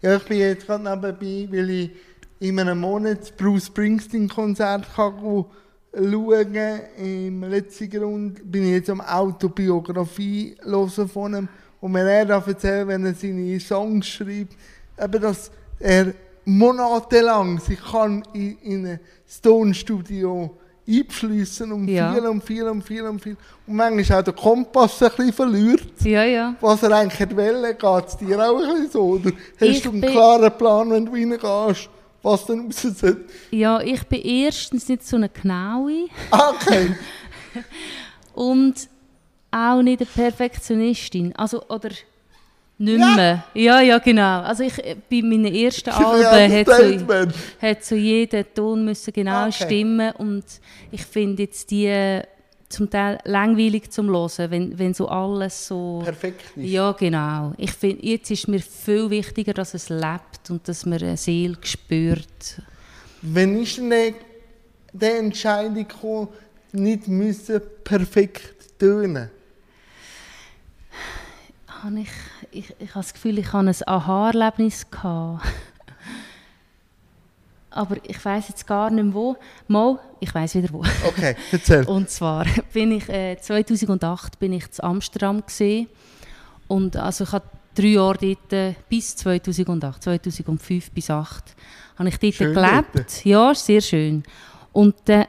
Ja, 0.01 0.15
ich 0.15 0.23
bin 0.23 0.39
jetzt 0.39 0.67
gerade 0.67 0.83
nebenbei, 0.83 1.47
weil 1.51 1.69
ich 1.69 1.91
in 2.39 2.59
einem 2.59 2.79
Monat 2.79 3.21
das 3.21 3.31
Bruce 3.31 3.65
Springsteen-Konzert 3.67 4.85
kann 4.95 5.45
schauen 5.93 6.81
Im 6.97 7.43
letzten 7.43 7.89
Grund 7.89 8.51
bin 8.51 8.65
ich 8.65 8.71
jetzt 8.71 8.89
am 8.89 9.01
Autobiografie 9.01 10.55
hören 10.63 11.09
von 11.09 11.35
ihm. 11.35 11.49
Und 11.79 11.91
mir 11.91 12.07
er 12.07 12.25
darf 12.25 12.47
erzählen, 12.47 12.87
wenn 12.87 13.05
er 13.05 13.13
seine 13.13 13.59
Songs 13.59 14.07
schreibt, 14.07 14.55
eben, 14.99 15.21
dass 15.21 15.51
er 15.79 16.13
monatelang 16.47 17.59
sich 17.59 17.79
kann 17.79 18.23
in, 18.33 18.57
in 18.61 18.85
ein 18.85 18.99
Stone-Studio 19.29 20.55
einschliessen 20.87 21.71
und 21.73 21.87
Ja. 21.89 22.13
viel 22.13 22.25
und 22.27 22.41
viel 22.43 22.63
und 22.63 22.81
viel 22.81 23.01
und 23.03 23.21
viel. 23.21 23.35
Und 23.67 23.75
manchmal 23.75 24.19
auch 24.19 24.23
der 24.23 24.33
Kompass 24.33 25.03
ein 25.03 25.09
bisschen 25.09 25.33
verliert 25.33 25.83
Ja, 26.01 26.23
ja. 26.23 26.55
was 26.61 26.81
er 26.83 26.91
eigentlich 26.93 27.35
wollen, 27.35 27.77
geht 27.77 28.07
es 28.07 28.15
dir 28.17 28.39
auch 28.49 28.57
ein 28.61 28.69
bisschen 28.69 28.91
so? 28.91 29.01
Oder 29.01 29.31
hast 29.59 29.61
Ich 29.61 29.81
du 29.81 29.89
einen 29.89 30.01
klaren 30.01 30.57
Plan, 30.57 30.89
wenn 30.91 31.05
du 31.05 31.11
reingehst, 31.11 31.89
was 32.23 32.45
dann 32.45 32.61
raus 32.67 32.81
sollte? 32.81 33.25
Ja, 33.51 33.81
ich 33.81 34.03
bin 34.07 34.21
erstens 34.21 34.87
nicht 34.87 35.05
so 35.05 35.17
eine 35.17 35.27
Genaue 35.27 36.07
Ah, 36.31 36.51
Okay. 36.51 36.95
und 38.33 38.75
auch 39.51 39.81
nicht 39.81 40.01
eine 40.01 40.09
Perfektionistin. 40.09 41.35
Also, 41.35 41.63
oder 41.67 41.89
nicht 42.77 42.99
Ja. 42.99 43.15
mehr. 43.15 43.43
Ja, 43.53 43.81
ja, 43.81 43.97
genau. 43.97 44.41
Also 44.41 44.63
ich, 44.63 44.77
äh, 44.83 44.95
bei 45.09 45.21
meinen 45.21 45.53
ersten 45.53 45.89
Alben 45.91 46.21
Ja, 46.21 46.59
hat 46.59 46.67
so, 46.67 47.65
hat 47.67 47.83
so 47.83 47.95
jeder 47.95 48.53
Ton 48.53 48.85
müssen 48.85 49.13
genau 49.13 49.47
Okay. 49.47 49.63
stimmen 49.65 50.11
und 50.17 50.43
ich 50.91 51.03
finde 51.05 51.43
jetzt 51.43 51.71
die 51.71 51.87
äh, 51.87 52.23
zum 52.69 52.89
Teil 52.89 53.17
langweilig 53.23 53.89
zum 53.91 54.09
Hören, 54.09 54.51
wenn, 54.51 54.77
wenn 54.77 54.93
so 54.93 55.07
alles 55.07 55.67
so... 55.67 56.01
Perfekt 56.03 56.41
ist. 56.57 56.65
Ja, 56.69 56.91
genau. 56.91 57.53
Ich 57.57 57.71
finde, 57.71 58.05
jetzt 58.05 58.29
ist 58.29 58.47
mir 58.49 58.59
viel 58.59 59.09
wichtiger, 59.09 59.53
dass 59.53 59.73
es 59.73 59.87
lebt 59.87 60.49
und 60.49 60.67
dass 60.67 60.85
man 60.85 61.01
eine 61.01 61.15
Seele 61.15 61.55
spürt. 61.61 62.61
Wenn 63.21 63.61
ist 63.63 63.77
denn 63.77 64.13
der 64.91 65.19
Entscheidung 65.19 65.75
gekommen, 65.87 66.27
nicht 66.73 67.07
müssen 67.07 67.61
perfekt 67.85 68.77
tönen? 68.77 69.29
Habe 71.83 71.99
ich, 71.99 72.09
ich, 72.51 72.75
ich 72.79 72.89
habe 72.89 72.99
das 72.99 73.13
Gefühl, 73.13 73.37
ich 73.37 73.53
habe 73.53 73.67
ein 73.67 73.75
Aha-Erlebnis 73.85 74.89
gehabt. 74.89 75.45
Aber 77.69 77.97
ich 78.03 78.23
weiß 78.23 78.49
jetzt 78.49 78.65
gar 78.65 78.89
nicht 78.89 79.03
mehr 79.03 79.13
wo. 79.13 79.35
Mal, 79.67 79.99
ich 80.19 80.33
weiß 80.33 80.55
wieder 80.55 80.73
wo. 80.73 80.83
Okay, 81.05 81.35
erzähl. 81.51 81.83
Und 81.87 82.09
zwar 82.09 82.45
bin 82.73 82.93
ich 82.93 83.07
äh, 83.09 83.37
2008 83.39 84.39
bin 84.39 84.53
ich 84.53 84.63
in 84.63 84.83
Amsterdam 84.83 85.45
gesehen 85.45 85.87
und 86.67 86.97
also 86.97 87.23
ich 87.23 87.31
habe 87.31 87.45
drei 87.75 87.87
Jahre 87.89 88.17
dort 88.17 88.53
äh, 88.53 88.73
bis 88.89 89.15
2008, 89.15 90.03
2005 90.03 90.91
bis 90.91 91.05
2008 91.05 91.55
habe 91.97 92.09
ich 92.09 92.17
dort 92.17 92.33
Schön 92.33 92.53
gelebt. 92.53 92.95
dort. 92.95 93.25
Ja, 93.25 93.53
sehr 93.53 93.81
schön. 93.81 94.23
Und 94.73 95.09
äh, 95.09 95.25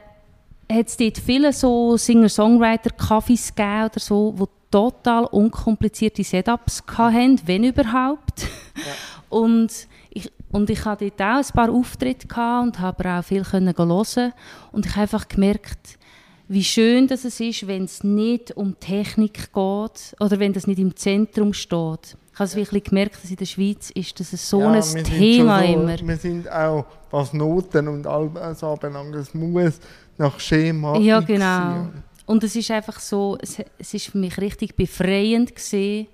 hat 0.71 0.87
es 0.87 0.97
dort 0.97 1.17
viele 1.17 1.53
so 1.53 1.97
Singer-Songwriter-Cafés 1.97 3.49
gegeben 3.49 3.85
oder 3.85 3.99
so, 3.99 4.33
wo 4.35 4.47
total 4.71 5.25
unkomplizierte 5.25 6.23
Setups 6.23 6.83
hatten, 6.87 7.41
wenn 7.45 7.63
überhaupt. 7.63 8.41
Ja. 8.75 8.81
Und 9.29 9.87
ich, 10.09 10.31
und 10.51 10.71
ich 10.71 10.83
hatte 10.85 11.11
dort 11.15 11.21
auch 11.21 11.49
ein 11.49 11.53
paar 11.53 11.69
Auftritte 11.71 12.27
und 12.63 12.79
habe 12.79 13.07
auch 13.07 13.23
viel 13.23 13.43
können 13.43 13.77
hören. 13.77 14.33
Und 14.71 14.87
ich 14.87 14.91
habe 14.93 15.01
einfach 15.01 15.27
gemerkt, 15.27 15.99
wie 16.47 16.63
schön 16.63 17.07
das 17.07 17.25
es 17.25 17.39
ist, 17.39 17.67
wenn 17.67 17.83
es 17.83 18.03
nicht 18.03 18.57
um 18.57 18.79
Technik 18.79 19.53
geht 19.53 20.15
oder 20.19 20.39
wenn 20.39 20.51
das 20.51 20.65
nicht 20.65 20.79
im 20.79 20.95
Zentrum 20.95 21.53
steht. 21.53 22.17
Ich 22.33 22.39
habe 22.39 22.47
es 22.47 22.55
wirklich 22.55 22.85
gemerkt, 22.85 23.21
dass 23.21 23.29
in 23.29 23.37
der 23.37 23.45
Schweiz 23.45 23.91
ist 23.91 24.19
das 24.19 24.49
so 24.49 24.61
ja, 24.61 24.71
ein 24.71 25.03
Thema 25.03 25.59
so, 25.59 25.73
immer. 25.73 25.99
Wir 25.99 26.17
sind 26.17 26.51
auch, 26.51 26.85
was 27.11 27.33
Noten 27.33 27.87
und 27.87 28.07
alles 28.07 28.63
anbelangt, 28.63 29.13
es 29.13 29.33
muss 29.35 29.79
nach 30.17 30.39
Schema 30.39 30.97
Ja, 30.97 31.19
genau. 31.19 31.45
Sein. 31.45 32.03
Und 32.29 32.43
es 32.43 32.55
ist 32.55 32.69
einfach 32.69 32.99
so, 32.99 33.39
es, 33.41 33.57
es 33.79 33.95
ist 33.95 34.05
für 34.09 34.19
mich 34.19 34.37
richtig 34.37 34.75
befreiend 34.75 35.55
gesehen, 35.55 36.05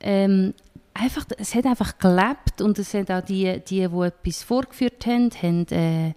ähm, 0.00 0.52
einfach, 0.94 1.26
es 1.38 1.54
hat 1.54 1.64
einfach 1.64 1.96
gelebt 1.96 2.60
und 2.60 2.76
es 2.76 2.90
sind 2.90 3.08
auch 3.08 3.20
die, 3.20 3.60
die, 3.60 3.86
die 3.86 4.00
etwas 4.00 4.42
vorgeführt 4.42 5.06
haben, 5.06 5.30
haben, 5.40 5.64
äh, 5.70 6.12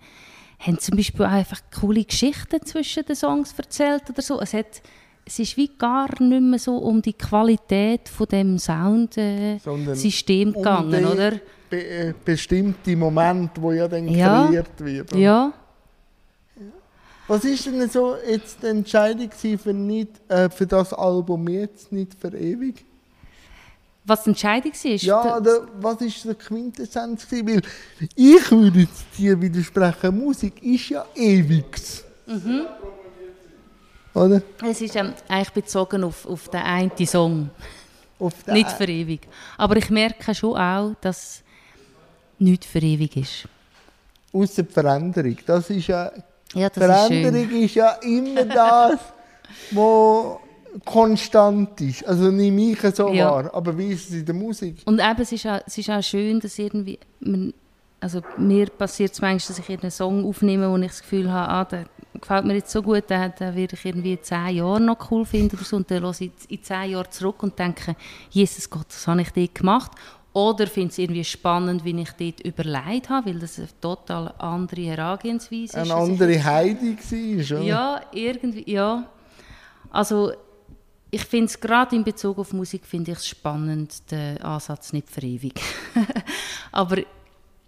haben 0.57 0.79
zum 0.79 0.97
Beispiel 0.97 1.23
auch 1.23 1.33
einfach 1.33 1.61
coole 1.79 2.03
Geschichten 2.03 2.65
zwischen 2.65 3.05
den 3.05 3.15
Songs 3.15 3.53
erzählt 3.55 4.09
oder 4.09 4.23
so. 4.23 4.41
Es, 4.41 4.55
hat, 4.55 4.81
es 5.23 5.37
ist 5.37 5.55
wie 5.55 5.69
gar 5.77 6.09
nicht 6.19 6.41
mehr 6.41 6.57
so 6.57 6.77
um 6.77 6.99
die 6.99 7.13
Qualität 7.13 8.09
von 8.09 8.25
dem 8.25 8.57
Soundsystem 8.57 10.49
äh, 10.49 10.51
gegangen, 10.51 11.05
um 11.05 11.11
oder? 11.11 11.33
Be 11.69 11.87
äh, 11.87 12.13
bestimmte 12.25 12.95
Moment, 12.95 13.51
wo 13.61 13.71
ja 13.71 13.87
dann 13.87 14.07
ja, 14.07 14.47
kreiert 14.47 14.79
wird. 14.83 15.15
Ja. 15.15 15.53
Was 17.27 17.45
ist 17.45 17.65
denn 17.65 17.89
so 17.89 18.15
jetzt 18.27 18.61
die 18.61 18.67
Entscheidung 18.67 19.29
für, 19.31 19.73
nicht, 19.73 20.09
äh, 20.29 20.49
für 20.49 20.67
das 20.67 20.93
Album 20.93 21.47
jetzt 21.47 21.91
nicht 21.91 22.13
für 22.19 22.35
ewig? 22.35 22.83
Was 24.03 24.23
die 24.23 24.31
Entscheidung 24.31 24.71
war? 24.73 24.91
Ja, 24.91 25.37
oder 25.37 25.67
was 25.79 26.01
ist 26.01 26.25
der 26.25 26.35
Quintessenz? 26.35 27.27
Weil 27.31 27.61
ich 28.15 28.51
würde 28.51 28.87
dir 29.17 29.39
widersprechen, 29.39 30.17
Musik 30.17 30.61
ist 30.63 30.89
ja 30.89 31.05
ewig. 31.15 32.03
Mhm. 32.25 32.65
Oder? 34.13 34.41
Es 34.67 34.81
ist 34.81 34.95
ähm, 34.95 35.13
eigentlich 35.27 35.51
bezogen 35.51 36.03
auf, 36.03 36.25
auf 36.25 36.49
den 36.49 36.61
einen 36.61 36.91
Song. 37.05 37.49
Den 38.19 38.31
nicht 38.53 38.71
für 38.71 38.85
ewig. 38.85 39.27
Aber 39.57 39.77
ich 39.77 39.89
merke 39.89 40.33
schon 40.35 40.57
auch, 40.57 40.95
dass 41.01 41.43
nichts 42.39 42.65
für 42.65 42.79
ewig 42.79 43.15
ist. 43.17 43.47
Außer 44.33 44.63
die 44.63 44.71
Veränderung. 44.71 45.37
Das 45.45 45.69
ist 45.69 45.87
ja, 45.87 46.11
ja 46.53 46.69
Veränderung 46.69 47.49
ist, 47.51 47.65
ist, 47.65 47.75
ja 47.75 47.91
immer 48.01 48.45
das, 48.45 48.99
was 49.71 50.37
konstant 50.85 51.79
ist. 51.81 52.05
Also 52.07 52.31
nicht 52.31 52.51
mich 52.51 52.95
so 52.95 53.09
ja. 53.09 53.31
wahr, 53.31 53.53
aber 53.53 53.77
wie 53.77 53.87
ist 53.87 54.09
es 54.09 54.15
in 54.15 54.25
der 54.25 54.35
Musik? 54.35 54.81
Und 54.85 54.99
eben, 54.99 55.21
es 55.21 55.31
ist 55.31 55.45
auch, 55.45 55.59
es 55.65 55.77
ist 55.77 55.89
auch 55.89 56.01
schön, 56.01 56.39
dass 56.39 56.57
irgendwie, 56.57 56.99
man, 57.19 57.53
also 57.99 58.21
mir 58.37 58.67
passiert 58.67 59.11
es 59.11 59.21
manchmal, 59.21 59.57
dass 59.57 59.69
ich 59.69 59.81
einen 59.81 59.91
Song 59.91 60.25
aufnehme, 60.25 60.69
wo 60.71 60.77
ich 60.77 60.87
das 60.87 61.01
Gefühl 61.01 61.31
habe, 61.31 61.51
ah, 61.51 61.65
der 61.65 61.85
gefällt 62.19 62.45
mir 62.45 62.55
jetzt 62.55 62.71
so 62.71 62.81
gut, 62.81 63.09
den, 63.09 63.33
den 63.39 63.55
werde 63.55 63.75
ich 63.75 63.85
irgendwie 63.85 64.13
in 64.13 64.23
zehn 64.23 64.55
Jahren 64.55 64.85
noch 64.85 65.11
cool 65.11 65.25
finden 65.25 65.55
oder 65.55 65.65
so. 65.65 65.77
Und 65.77 65.89
dann 65.91 66.03
höre 66.03 66.11
ich 66.19 66.31
in 66.49 66.63
zehn 66.63 66.91
Jahren 66.91 67.11
zurück 67.11 67.43
und 67.43 67.57
denke, 67.57 67.95
Jesus 68.29 68.69
Gott, 68.69 68.87
was 68.89 69.07
habe 69.07 69.21
ich 69.21 69.31
dort 69.31 69.55
gemacht? 69.55 69.91
Oder 70.33 70.67
finde 70.67 70.91
es 70.91 70.97
irgendwie 70.97 71.25
spannend, 71.25 71.83
wie 71.83 71.99
ich 72.01 72.11
dort 72.11 72.39
überlegt 72.45 73.09
habe, 73.09 73.29
weil 73.29 73.39
das 73.39 73.59
eine 73.59 73.67
total 73.81 74.33
andere 74.37 74.81
Herangehensweise 74.81 75.63
ist. 75.63 75.75
Eine 75.75 75.95
andere 75.95 76.43
Heidi 76.43 76.97
war, 76.97 77.57
oder? 77.57 77.67
Ja, 77.67 78.01
irgendwie, 78.13 78.71
ja. 78.71 79.09
Also 79.89 80.31
ich 81.09 81.25
finde 81.25 81.47
es 81.47 81.59
gerade 81.59 81.95
in 81.97 82.05
Bezug 82.05 82.39
auf 82.39 82.53
Musik 82.53 82.85
finde 82.85 83.11
ich 83.11 83.19
spannend, 83.19 84.09
den 84.09 84.37
Ansatz 84.37 84.93
nicht 84.93 85.09
für 85.09 85.21
ewig. 85.21 85.59
Aber 86.71 86.97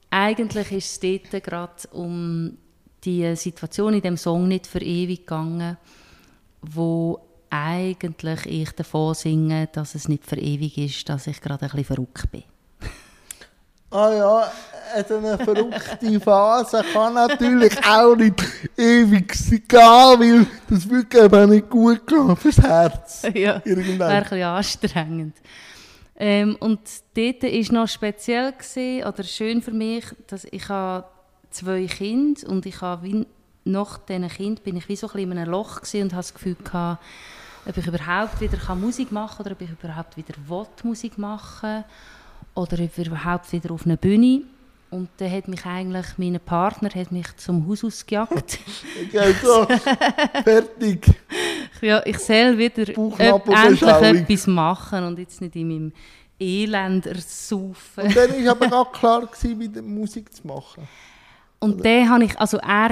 eigentlich 0.10 0.72
ist 0.72 0.92
es 0.92 1.00
dort 1.02 1.44
gerade 1.44 1.88
um 1.92 2.58
die 3.04 3.36
Situation 3.36 3.94
in 3.94 4.02
dem 4.02 4.16
Song 4.16 4.48
nicht 4.48 4.68
für 4.68 4.82
ewig 4.82 5.20
gegangen, 5.20 5.76
wo 6.62 7.20
eigentlich 7.50 8.46
ich 8.46 8.72
davon 8.72 9.14
singe, 9.14 9.68
dass 9.74 9.96
es 9.96 10.08
nicht 10.08 10.26
für 10.26 10.38
ewig 10.38 10.78
ist, 10.78 11.10
dass 11.10 11.28
ich 11.28 11.42
gerade 11.42 11.66
ein 11.66 11.70
bisschen 11.70 11.84
verrückt 11.84 12.32
bin. 12.32 12.44
Ah 13.94 14.12
ja, 14.12 14.52
so 15.08 15.18
eine 15.18 15.38
verrückte 15.38 16.20
Phase 16.20 16.84
kann 16.94 17.14
natürlich 17.14 17.74
auch 17.86 18.16
nicht 18.16 18.44
ewig 18.76 19.28
gehen, 19.68 19.70
weil 19.70 20.48
das 20.68 20.90
würde 20.90 21.26
eben 21.26 21.50
nicht 21.52 21.70
gut 21.70 22.08
gehen 22.08 22.36
fürs 22.36 22.58
Herz. 22.58 23.22
Ja, 23.36 23.62
Irgendwann. 23.64 24.00
wäre 24.00 24.12
ein 24.12 24.24
bisschen 24.24 24.44
anstrengend. 24.44 25.36
Ähm, 26.16 26.56
und 26.60 26.80
dort 27.16 27.44
war 27.44 27.74
noch 27.74 27.88
speziell 27.88 28.52
gewesen, 28.52 29.08
oder 29.08 29.24
schön 29.24 29.62
für 29.62 29.72
mich, 29.72 30.06
dass 30.26 30.46
ich 30.46 30.68
habe 30.70 31.06
zwei 31.52 31.86
Kinder 31.86 32.50
und 32.50 32.66
ich 32.66 32.82
habe 32.82 33.28
nach 33.64 34.00
diesen 34.00 34.28
Kind 34.28 34.64
bin 34.64 34.78
ich 34.78 34.90
wie 34.90 34.96
so 34.96 35.08
ein 35.08 35.14
bisschen 35.14 35.32
in 35.32 35.38
einem 35.38 35.52
Loch 35.52 35.82
und 35.82 36.14
habe 36.14 36.16
das 36.16 36.34
Gefühl 36.34 36.56
gehabt, 36.56 37.04
ob 37.68 37.78
ich 37.78 37.88
überhaupt 37.88 38.42
wieder 38.42 38.76
Musik 38.76 39.12
machen 39.12 39.38
kann 39.38 39.46
oder 39.46 39.52
ob 39.54 39.62
ich 39.62 39.70
überhaupt 39.70 40.18
wieder 40.18 40.34
Musik 40.84 41.18
machen 41.18 41.84
oder 42.56 42.78
überhaupt 42.80 43.52
wieder 43.52 43.72
auf 43.72 43.86
eine 43.86 43.98
Bühne. 43.98 44.42
Und 44.90 45.10
dann 45.18 45.32
hat 45.32 45.48
mich 45.48 45.66
eigentlich 45.66 46.06
mein 46.18 46.40
Partner 46.40 46.90
hat 46.94 47.12
mich 47.12 47.36
zum 47.38 47.68
Haus 47.68 47.84
ausgejagt. 47.84 48.32
okay, 49.08 49.36
so, 49.42 49.66
fertig. 50.44 51.08
Ja, 51.82 52.02
ich 52.06 52.18
soll 52.20 52.58
wieder 52.58 52.88
endlich 52.88 53.82
etwas 53.82 54.48
machen 54.48 55.04
und 55.04 55.20
jetzt 55.20 55.42
nicht 55.42 55.54
in 55.58 55.68
meinem 55.68 55.92
Elend 56.40 57.06
ersaufen. 57.08 58.06
Und 58.06 58.16
dann 58.16 58.46
war 58.46 58.52
aber 58.52 58.78
auch 58.78 58.92
klar, 58.94 59.26
gewesen, 59.26 59.60
wieder 59.60 59.82
Musik 59.82 60.34
zu 60.34 60.48
machen. 60.48 60.88
Und 61.60 61.84
dann 61.84 62.10
habe 62.10 62.24
ich, 62.24 62.40
also 62.40 62.58
er 62.58 62.92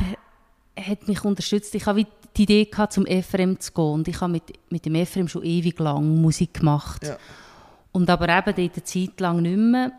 hat 0.78 1.08
mich 1.08 1.24
unterstützt. 1.24 1.74
Ich 1.76 1.86
hatte 1.86 2.06
die 2.36 2.44
Idee 2.44 2.66
gehabt, 2.66 2.94
zum 2.94 3.06
Ephraim 3.06 3.60
zu 3.60 3.72
gehen. 3.72 3.94
Und 3.94 4.08
ich 4.08 4.20
habe 4.20 4.34
mit, 4.34 4.44
mit 4.70 4.86
dem 4.86 4.96
Ephraim 4.96 5.28
schon 5.28 5.44
ewig 5.44 5.80
lang 5.80 6.22
Musik 6.22 6.56
gemacht. 6.56 7.06
Ja. 7.06 7.18
Und 7.92 8.10
aber 8.10 8.30
eben 8.30 8.56
dort 8.56 8.58
eine 8.58 8.84
Zeit 8.84 9.20
lang 9.20 9.42
nicht 9.42 9.58
mehr. 9.58 9.92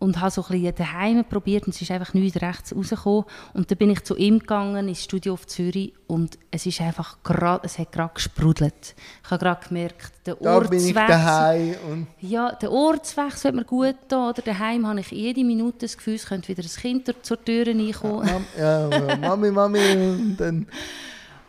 Und 0.00 0.20
habe 0.20 0.30
so 0.30 0.42
ein 0.42 0.60
bisschen 0.60 0.74
daheim 0.74 1.24
probiert 1.24 1.64
und 1.64 1.74
es 1.74 1.80
ist 1.80 1.90
einfach 1.90 2.12
nichts 2.12 2.42
rechts 2.42 2.76
rausgekommen. 2.76 3.24
Und 3.54 3.70
dann 3.70 3.78
bin 3.78 3.90
ich 3.90 4.04
zu 4.04 4.16
ihm 4.16 4.40
gegangen, 4.40 4.88
ins 4.88 5.04
Studio 5.04 5.32
auf 5.32 5.46
Zürich 5.46 5.94
und 6.08 6.36
es 6.50 6.66
ist 6.66 6.80
einfach 6.82 7.22
grad, 7.22 7.64
es 7.64 7.78
hat 7.78 7.92
gerade 7.92 8.12
gesprudelt. 8.12 8.96
Ich 9.24 9.30
habe 9.30 9.42
gerade 9.42 9.66
gemerkt, 9.66 10.12
der 10.26 10.34
da 10.34 10.56
Ortswechsel... 10.56 11.78
Und 11.90 12.08
ja, 12.20 12.52
der 12.52 12.70
Ortswechsel 12.70 13.48
hat 13.48 13.54
mir 13.54 13.64
gut 13.64 13.98
getan. 14.00 14.28
Oder 14.30 14.42
daheim 14.42 14.86
habe 14.86 15.00
ich 15.00 15.10
jede 15.10 15.42
Minute 15.42 15.78
das 15.80 15.96
Gefühl, 15.96 16.16
es 16.16 16.26
könnte 16.26 16.48
wieder 16.48 16.62
ein 16.62 16.80
Kind 16.80 17.14
zur 17.22 17.42
Tür 17.42 17.66
reinkommen. 17.66 18.28
Ja, 18.58 18.88
ja, 18.90 19.16
Mami, 19.16 19.50
Mami 19.50 19.78
und 19.78 20.36
dann... 20.36 20.66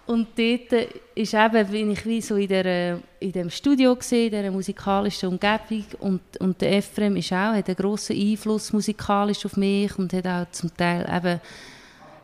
Und 0.07 0.27
dort 0.37 0.87
ist 1.15 1.33
eben, 1.33 1.67
bin 1.67 1.91
ich 1.91 2.05
wie 2.05 2.21
so 2.21 2.35
in, 2.35 2.47
der, 2.47 2.99
in 3.19 3.31
dem 3.31 3.49
Studio 3.49 3.95
gesehen, 3.95 4.31
in 4.31 4.39
dieser 4.39 4.51
musikalischen 4.51 5.29
Umgebung 5.29 5.85
und, 5.99 6.21
und 6.39 6.61
der 6.61 6.77
Ephraim 6.77 7.15
ist 7.15 7.31
auch, 7.31 7.53
hat 7.53 7.67
einen 7.67 7.75
grossen 7.75 8.15
Einfluss 8.15 8.71
musikalisch 8.71 9.45
auf 9.45 9.57
mich 9.57 9.97
und 9.97 10.13
hat 10.13 10.27
auch 10.27 10.51
zum 10.51 10.75
Teil 10.77 11.09
eben 11.11 11.41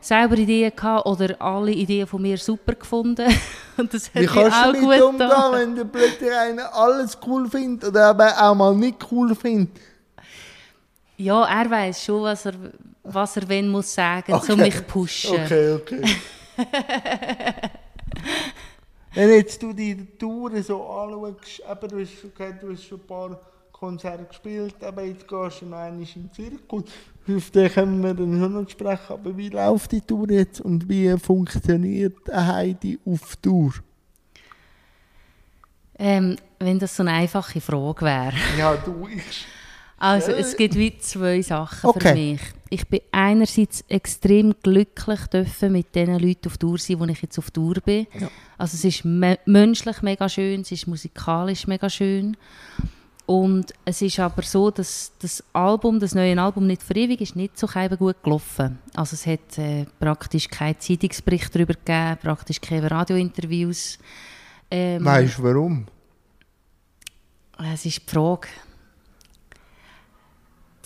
selber 0.00 0.36
Ideen 0.36 0.72
gehabt 0.74 1.06
oder 1.06 1.40
alle 1.40 1.72
Ideen 1.72 2.06
von 2.06 2.22
mir 2.22 2.38
super 2.38 2.74
gefunden. 2.74 3.26
und 3.76 3.92
das 3.92 4.06
hat 4.14 4.22
Wie 4.22 4.26
kannst 4.26 4.56
auch 4.56 4.72
du 4.72 4.80
damit 4.80 5.00
gut 5.00 5.08
umgehen, 5.08 5.52
wenn 5.52 5.74
der 5.74 5.84
plötzlich 5.84 6.32
einer 6.32 6.74
alles 6.74 7.18
cool 7.26 7.48
findet 7.50 7.88
oder 7.88 8.06
aber 8.06 8.32
auch 8.40 8.54
mal 8.54 8.74
nicht 8.76 8.98
cool 9.10 9.34
findet? 9.34 9.80
Ja, 11.16 11.44
er 11.44 11.68
weiß 11.68 12.04
schon, 12.04 12.22
was 12.22 12.46
er, 12.46 12.54
was 13.02 13.36
er 13.36 13.48
wenn 13.48 13.68
muss 13.68 13.92
sagen, 13.92 14.32
okay. 14.32 14.52
um 14.52 14.58
mich 14.60 14.76
zu 14.76 14.82
pushen. 14.82 15.34
Okay, 15.34 15.72
okay. 15.74 16.02
Wenn 19.14 19.30
jetzt 19.30 19.62
du 19.62 19.72
die 19.72 20.06
Touren 20.18 20.62
so 20.62 20.86
anschaust, 20.86 21.62
eben, 21.70 21.88
du, 21.88 22.00
hast, 22.00 22.24
okay, 22.24 22.54
du 22.60 22.72
hast 22.72 22.84
schon 22.84 23.00
ein 23.00 23.06
paar 23.06 23.40
Konzerte 23.70 24.24
gespielt, 24.24 24.82
aber 24.82 25.02
jetzt 25.02 25.28
gehst 25.28 25.60
du 25.60 25.66
noch 25.66 25.78
einmal 25.78 26.06
im 26.14 26.32
Zirkus. 26.32 26.84
Auf 27.28 27.50
den 27.50 27.70
können 27.70 28.02
wir 28.02 28.14
dann 28.14 28.40
schon 28.40 28.52
noch 28.52 28.68
sprechen, 28.68 29.12
aber 29.12 29.36
wie 29.36 29.48
läuft 29.48 29.92
die 29.92 30.00
Tour 30.00 30.30
jetzt 30.30 30.60
und 30.60 30.88
wie 30.88 31.16
funktioniert 31.18 32.28
eine 32.30 32.46
Heidi 32.46 32.98
auf 33.04 33.36
Tour? 33.36 33.74
Ähm, 35.98 36.36
wenn 36.58 36.78
das 36.78 36.96
so 36.96 37.02
eine 37.02 37.12
einfache 37.12 37.60
Frage 37.60 38.06
wäre. 38.06 38.32
Ja, 38.58 38.76
du, 38.76 39.08
ich... 39.08 39.46
Also 40.02 40.32
es 40.32 40.56
gibt 40.56 40.74
wie 40.74 40.98
zwei 40.98 41.40
Sachen 41.42 41.88
okay. 41.88 42.08
für 42.08 42.14
mich. 42.14 42.40
Ich 42.70 42.88
bin 42.88 43.02
einerseits 43.12 43.84
extrem 43.86 44.52
glücklich 44.60 45.20
dürfen 45.28 45.70
mit 45.70 45.94
den 45.94 46.18
Leuten 46.18 46.48
auf 46.48 46.58
Tour 46.58 46.76
sein, 46.76 46.98
wo 46.98 47.04
ich 47.04 47.22
jetzt 47.22 47.38
auf 47.38 47.52
Tour 47.52 47.74
bin. 47.74 48.08
Ja. 48.18 48.28
Also 48.58 48.74
es 48.74 48.84
ist 48.84 49.04
me 49.04 49.38
menschlich 49.46 50.02
mega 50.02 50.28
schön, 50.28 50.62
es 50.62 50.72
ist 50.72 50.88
musikalisch 50.88 51.68
mega 51.68 51.88
schön. 51.88 52.36
Und 53.26 53.72
es 53.84 54.02
ist 54.02 54.18
aber 54.18 54.42
so, 54.42 54.72
dass 54.72 55.12
das 55.20 55.44
Album, 55.52 56.00
das 56.00 56.16
neue 56.16 56.36
Album 56.36 56.66
nicht 56.66 56.82
für 56.82 56.96
ewig 56.96 57.20
ist, 57.20 57.36
nicht 57.36 57.56
so 57.56 57.68
gut 57.96 58.20
gelaufen. 58.24 58.80
Also 58.94 59.14
es 59.14 59.24
hat 59.24 59.56
äh, 59.56 59.86
praktisch 60.00 60.48
keinen 60.48 60.80
Zeitungsbericht 60.80 61.54
darüber 61.54 61.74
gegeben, 61.74 62.18
praktisch 62.20 62.60
keine 62.60 62.90
Radiointerviews. 62.90 64.00
Ähm, 64.68 65.04
weißt 65.04 65.38
du 65.38 65.42
warum? 65.44 65.86
Es 67.72 67.86
ist 67.86 68.02
die 68.04 68.10
Frage. 68.10 68.48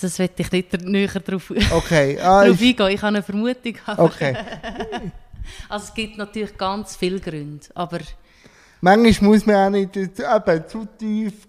Das 0.00 0.18
werde 0.18 0.34
ich 0.36 0.52
nicht 0.52 0.84
näher 0.84 1.20
darauf, 1.20 1.50
Okay, 1.70 2.18
ah, 2.20 2.42
darauf 2.42 2.60
ist, 2.60 2.66
eingehen. 2.66 2.88
Ich 2.88 3.02
habe 3.02 3.08
eine 3.08 3.22
Vermutung. 3.22 3.74
okay. 3.96 4.36
Also 5.68 5.86
es 5.86 5.94
gibt 5.94 6.18
natürlich 6.18 6.58
ganz 6.58 6.96
viele 6.96 7.20
Gründe, 7.20 7.64
aber 7.72 8.00
Manchmal 8.80 9.30
muss 9.30 9.46
man 9.46 9.56
auch 9.56 9.70
nicht 9.70 9.96
eben 9.96 10.68
zu 10.68 10.86
tief 10.98 11.48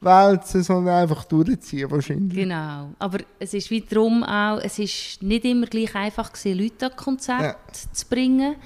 wälzen, 0.00 0.62
sondern 0.62 1.02
einfach 1.02 1.24
durchziehen 1.24 1.90
wahrscheinlich. 1.90 2.34
genau. 2.34 2.90
Aber 2.98 3.18
es 3.38 3.54
ist 3.54 3.70
wiederum 3.70 4.22
auch, 4.24 4.58
es 4.62 4.78
ist 4.78 5.22
nicht 5.22 5.44
immer 5.44 5.66
gleich 5.66 5.94
einfach 5.94 6.32
gewesen, 6.32 6.58
Leute 6.58 6.86
an 6.86 6.96
Konzerte 6.96 7.56
zu 7.92 8.06
bringen. 8.06 8.56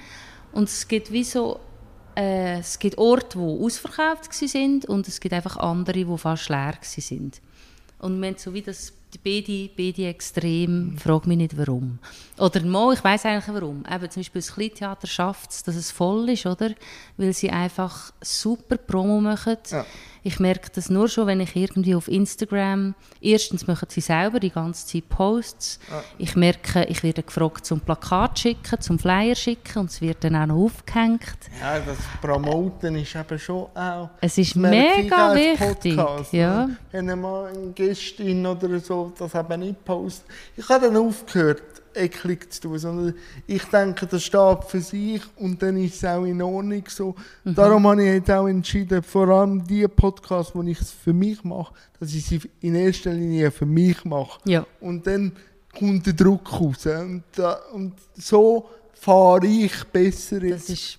Und 0.53 0.69
es 0.69 0.87
gibt 0.87 1.11
wie 1.11 1.23
so, 1.23 1.59
äh, 2.15 2.59
es 2.59 2.79
gibt 2.79 2.97
Orte, 2.97 3.37
die 3.37 3.63
ausverkauft 3.63 4.33
sind 4.33 4.85
und 4.85 5.07
es 5.07 5.19
gibt 5.19 5.33
einfach 5.33 5.57
andere, 5.57 6.05
die 6.05 6.17
fast 6.17 6.49
leer 6.49 6.77
sind. 6.81 7.41
Und 7.99 8.21
wir 8.21 8.29
haben 8.29 8.37
so 8.37 8.53
wie 8.53 8.61
das 8.61 8.93
beide, 9.23 9.69
beide 9.75 10.07
extrem, 10.07 10.97
frage 10.97 11.27
mich 11.27 11.37
nicht 11.37 11.57
warum. 11.57 11.99
Oder 12.37 12.61
mal, 12.61 12.93
ich 12.93 13.03
weiß 13.03 13.25
eigentlich 13.25 13.53
warum. 13.55 13.83
Eben 13.91 14.09
zum 14.11 14.19
Beispiel 14.21 14.41
das 14.41 14.53
Kleintheater 14.53 15.07
schafft 15.07 15.51
es, 15.51 15.63
dass 15.63 15.75
es 15.75 15.91
voll 15.91 16.29
ist, 16.29 16.45
oder? 16.45 16.71
Weil 17.17 17.33
sie 17.33 17.49
einfach 17.49 18.13
super 18.21 18.77
Promo 18.77 19.19
machen. 19.19 19.57
Ja. 19.71 19.85
Ich 20.21 20.37
merke 20.39 20.69
das 20.75 20.89
nur 20.89 21.07
schon, 21.07 21.27
wenn 21.27 21.39
ich 21.39 21.55
irgendwie 21.55 21.95
auf 21.95 22.09
Instagram, 22.09 22.93
erstens 23.21 23.67
machen 23.67 23.87
sie 23.89 24.01
selber 24.01 24.41
die 24.41 24.49
ganze 24.49 24.85
Zeit 24.85 25.07
Posts. 25.07 25.79
Ja. 25.89 26.03
Ich 26.17 26.35
merke, 26.35 26.83
ich 26.85 27.03
werde 27.03 27.23
gefragt 27.23 27.65
zum 27.65 27.79
Plakat 27.79 28.37
schicken, 28.37 28.81
zum 28.81 28.99
Flyer 28.99 29.33
schicken 29.35 29.79
und 29.79 29.89
es 29.89 30.01
wird 30.01 30.21
dann 30.25 30.35
auch 30.35 30.47
noch 30.47 30.55
aufgehängt. 30.65 31.37
Ja, 31.61 31.79
das 31.79 31.97
Promoten 32.21 32.97
ist 32.97 33.15
eben 33.15 33.39
schon 33.39 33.67
auch... 33.73 34.09
Es 34.19 34.37
ist 34.37 34.57
mega 34.57 35.33
wichtig. 35.33 35.95
Podcast, 35.95 36.33
Ja. 36.33 36.67
ne? 36.67 36.77
Wenn 36.91 37.21
mal 37.21 37.53
eine 37.55 37.71
Gästin 37.71 38.45
oder 38.45 38.77
so 38.81 38.98
das 39.17 39.35
eben 39.35 39.59
nicht 39.61 39.83
postet. 39.85 40.25
Ich 40.55 40.67
habe 40.69 40.87
dann 40.87 40.97
aufgehört, 40.97 41.61
eklig 41.93 42.51
zu 42.53 42.61
tun, 42.61 42.79
sondern 42.79 43.13
ich 43.47 43.63
denke, 43.65 44.05
das 44.05 44.23
steht 44.23 44.63
für 44.67 44.81
sich 44.81 45.21
und 45.37 45.61
dann 45.61 45.77
ist 45.77 45.95
es 45.95 46.05
auch 46.05 46.23
in 46.23 46.41
Ordnung 46.41 46.83
so. 46.87 47.15
Mhm. 47.43 47.55
Darum 47.55 47.87
habe 47.87 48.03
ich 48.03 48.13
jetzt 48.13 48.31
auch 48.31 48.47
entschieden, 48.47 49.03
vor 49.03 49.27
allem 49.29 49.65
die 49.65 49.87
Podcasts, 49.87 50.53
wo 50.55 50.61
ich 50.63 50.79
es 50.79 50.91
für 50.91 51.13
mich 51.13 51.43
mache, 51.43 51.73
dass 51.99 52.13
ich 52.13 52.25
sie 52.25 52.41
in 52.61 52.75
erster 52.75 53.11
Linie 53.11 53.51
für 53.51 53.65
mich 53.65 54.03
mache. 54.05 54.39
Ja. 54.45 54.65
Und 54.79 55.05
dann 55.07 55.33
kommt 55.77 56.05
der 56.05 56.13
Druck 56.13 56.51
raus. 56.51 56.85
Und, 56.85 57.23
da- 57.35 57.59
und 57.73 57.93
so 58.15 58.69
fahre 58.93 59.45
ich 59.47 59.83
besser 59.85 60.41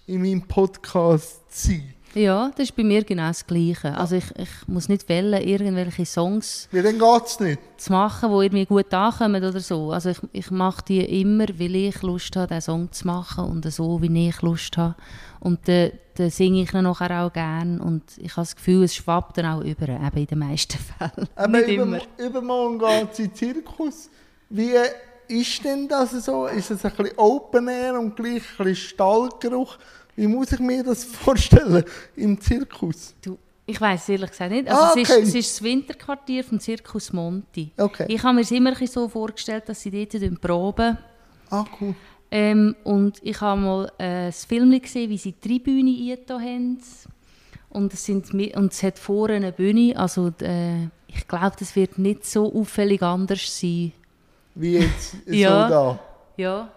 in 0.07 0.23
meinem 0.23 0.43
Podcast 0.43 1.41
zu 1.51 1.69
sein. 1.69 1.95
Ja, 2.15 2.51
das 2.57 2.71
ist 2.71 2.77
bei 2.77 2.83
mir 2.83 3.05
genau 3.05 3.29
das 3.29 3.47
Gleiche. 3.47 3.97
Also 3.97 4.17
ich, 4.17 4.25
ich 4.37 4.49
muss 4.67 4.89
nicht 4.89 5.09
wählen, 5.09 5.41
irgendwelche 5.43 6.05
Songs 6.05 6.69
Weil 6.73 6.83
dann 6.83 6.99
geht 6.99 7.25
es 7.27 7.41
nicht. 7.41 7.61
zu 7.77 7.93
machen, 7.93 8.31
die 8.31 8.45
irgendwie 8.47 8.67
gut 8.67 8.93
ankommen 8.93 9.45
oder 9.45 9.61
so. 9.61 9.93
Also 9.93 10.11
ich, 10.11 10.19
ich 10.33 10.51
mache 10.51 10.85
die 10.87 11.21
immer, 11.21 11.47
weil 11.59 11.77
ich 11.77 12.03
Lust 12.03 12.35
habe, 12.37 12.49
diesen 12.49 12.61
Song 12.63 12.93
zu 12.93 13.07
machen 13.07 13.45
und 13.45 13.71
so, 13.73 14.03
wie 14.03 14.29
ich 14.29 14.43
Lust 14.43 14.77
habe. 14.77 14.97
Und 15.39 15.69
dann, 15.69 15.93
dann 16.17 16.31
singe 16.31 16.63
ich 16.63 16.75
ihn 16.75 16.83
nachher 16.83 17.25
auch 17.25 17.33
gerne 17.33 17.81
und 17.83 18.03
ich 18.19 18.33
habe 18.33 18.43
das 18.43 18.57
Gefühl, 18.57 18.85
es 18.85 18.95
schwappt 18.95 19.39
dann 19.39 19.47
auch 19.47 19.61
über, 19.63 19.89
eben 19.89 20.17
in 20.17 20.27
den 20.27 20.39
meisten 20.39 20.79
Fällen. 20.99 21.29
Aber 21.37 21.59
nicht 21.59 21.69
über, 21.69 21.83
immer. 21.85 22.01
übermorgen 22.19 22.79
geht 22.79 23.13
es 23.13 23.19
in 23.21 23.25
den 23.27 23.35
Zirkus. 23.35 24.11
Wie 24.49 24.73
ist 25.29 25.65
denn 25.65 25.87
das 25.87 26.11
so? 26.25 26.47
Ist 26.47 26.73
es 26.73 26.85
ein 26.85 26.91
bisschen 26.91 27.17
Open 27.19 27.69
Air 27.69 28.01
und 28.01 28.17
gleich 28.17 28.43
ein 28.59 28.65
bisschen 28.65 28.77
Stallgeruch? 28.77 29.79
Wie 30.17 30.27
muss 30.27 30.53
ich 30.53 30.61
mir 30.61 30.83
das 30.85 31.05
vorstellen 31.05 31.85
im 32.17 32.41
Zirkus? 32.41 33.15
Du, 33.23 33.39
ich 33.67 33.81
weiß 33.81 34.09
ehrlich 34.11 34.31
gesagt 34.31 34.51
nicht. 34.51 34.69
Also 34.69 34.83
Ah, 34.83 34.93
es, 34.97 35.11
okay. 35.11 35.21
ist, 35.23 35.29
es 35.29 35.35
ist 35.35 35.55
das 35.55 35.63
Winterquartier 35.63 36.45
vom 36.45 36.59
Zirkus 36.61 37.13
Monti. 37.13 37.71
Okay. 37.77 38.07
Ich 38.09 38.23
habe 38.23 38.35
mir 38.35 38.41
es 38.43 38.51
immer 38.51 38.75
so 38.87 39.09
vorgestellt, 39.09 39.65
dass 39.69 39.81
sie 39.81 39.91
dort 40.07 40.41
proben. 40.41 40.99
Ah, 41.51 41.65
cool. 41.81 41.95
Ähm, 42.33 42.77
und 42.85 43.19
ich 43.23 43.41
habe 43.41 43.61
mal 43.61 43.93
äh, 43.99 44.27
ein 44.27 44.33
Film 44.33 44.81
gesehen, 44.81 45.11
wie 45.11 45.19
sie 45.19 45.33
die 45.33 45.49
Tribüne 45.49 45.91
eingetan 46.13 46.41
haben. 46.41 46.79
Und 47.71 47.93
es, 47.95 48.05
sind, 48.05 48.33
und 48.57 48.73
es 48.73 48.83
hat 48.83 48.99
vorne 48.99 49.35
eine 49.35 49.53
Bühne. 49.53 49.97
Also 49.97 50.33
äh, 50.41 50.85
ich 51.07 51.27
glaube, 51.29 51.55
das 51.59 51.75
wird 51.77 51.99
nicht 51.99 52.25
so 52.25 52.53
auffällig 52.53 53.03
anders 53.03 53.61
sein. 53.61 53.93
Wie 54.55 54.79
jetzt 54.79 55.15
Ja. 55.27 55.69
so 55.69 55.75
da. 55.75 56.01
Ja, 56.37 56.73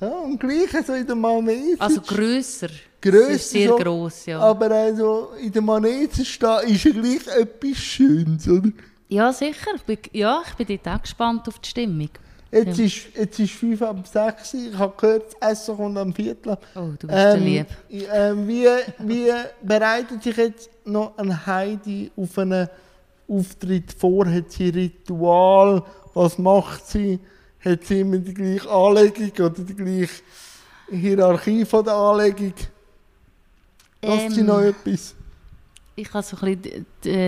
Ja, 0.00 0.08
und 0.08 0.38
gleich 0.40 0.70
so 0.86 0.94
in 0.94 1.06
der 1.06 1.16
Manege. 1.16 1.76
also 1.80 2.00
grösser. 2.00 2.68
Grösser 3.02 3.38
sehr 3.38 3.68
so, 3.68 3.76
gross, 3.76 4.26
ja. 4.26 4.38
Aber 4.40 4.70
also 4.70 5.30
in 5.40 5.52
der 5.52 5.62
Manege 5.62 6.24
stehen 6.24 6.58
ist 6.68 6.84
ja 6.84 6.92
gleich 6.92 7.26
etwas 7.38 7.76
Schönes, 7.78 8.48
oder? 8.48 8.70
Ja, 9.08 9.32
sicher. 9.32 9.70
Ich 9.76 9.82
bin, 9.82 9.98
ja, 10.12 10.42
ich 10.46 10.54
bin 10.54 10.78
dort 10.82 10.96
auch 10.96 11.02
gespannt 11.02 11.48
auf 11.48 11.58
die 11.58 11.68
Stimmung. 11.68 12.10
Jetzt, 12.52 12.78
Ja. 12.78 12.84
ist, 12.84 12.96
jetzt 13.16 13.38
ist 13.38 13.52
5 13.52 13.80
ab 13.82 14.06
6 14.06 14.54
Ich 14.54 14.76
habe 14.78 14.92
gehört, 14.96 15.34
das 15.40 15.50
Essen 15.52 15.76
kommt 15.76 15.96
am 15.98 16.12
Viertel. 16.12 16.58
Oh, 16.74 16.88
du 16.98 17.06
bist 17.06 17.10
Ähm, 17.12 17.44
Lieb. 17.44 17.66
ähm, 18.12 18.48
wie, 18.48 18.66
wie 18.98 19.30
bereitet 19.62 20.22
sich 20.22 20.36
jetzt 20.36 20.68
noch 20.84 21.16
ein 21.18 21.46
Heidi 21.46 22.10
auf 22.16 22.36
einen 22.38 22.68
Auftritt 23.28 23.92
vor? 23.92 24.26
Hat 24.26 24.50
sie 24.50 24.68
Ritual? 24.70 25.82
Was 26.14 26.38
macht 26.38 26.86
sie? 26.88 27.20
Hat 27.64 27.84
sie 27.84 28.00
immer 28.00 28.18
die 28.18 28.34
gleiche 28.34 28.70
Anlegung 28.70 29.30
oder 29.46 29.62
die 29.62 29.74
gleiche 29.74 30.22
Hierarchie 30.90 31.64
von 31.64 31.84
der 31.84 31.94
Anlegung? 31.94 32.54
Sie 34.02 34.08
Ähm, 34.08 34.46
noch 34.46 34.60
etwas? 34.60 35.14
Ich 35.96 36.12
habe 36.14 36.22
so 36.24 36.36
ein 36.40 36.58
bisschen 36.58 36.86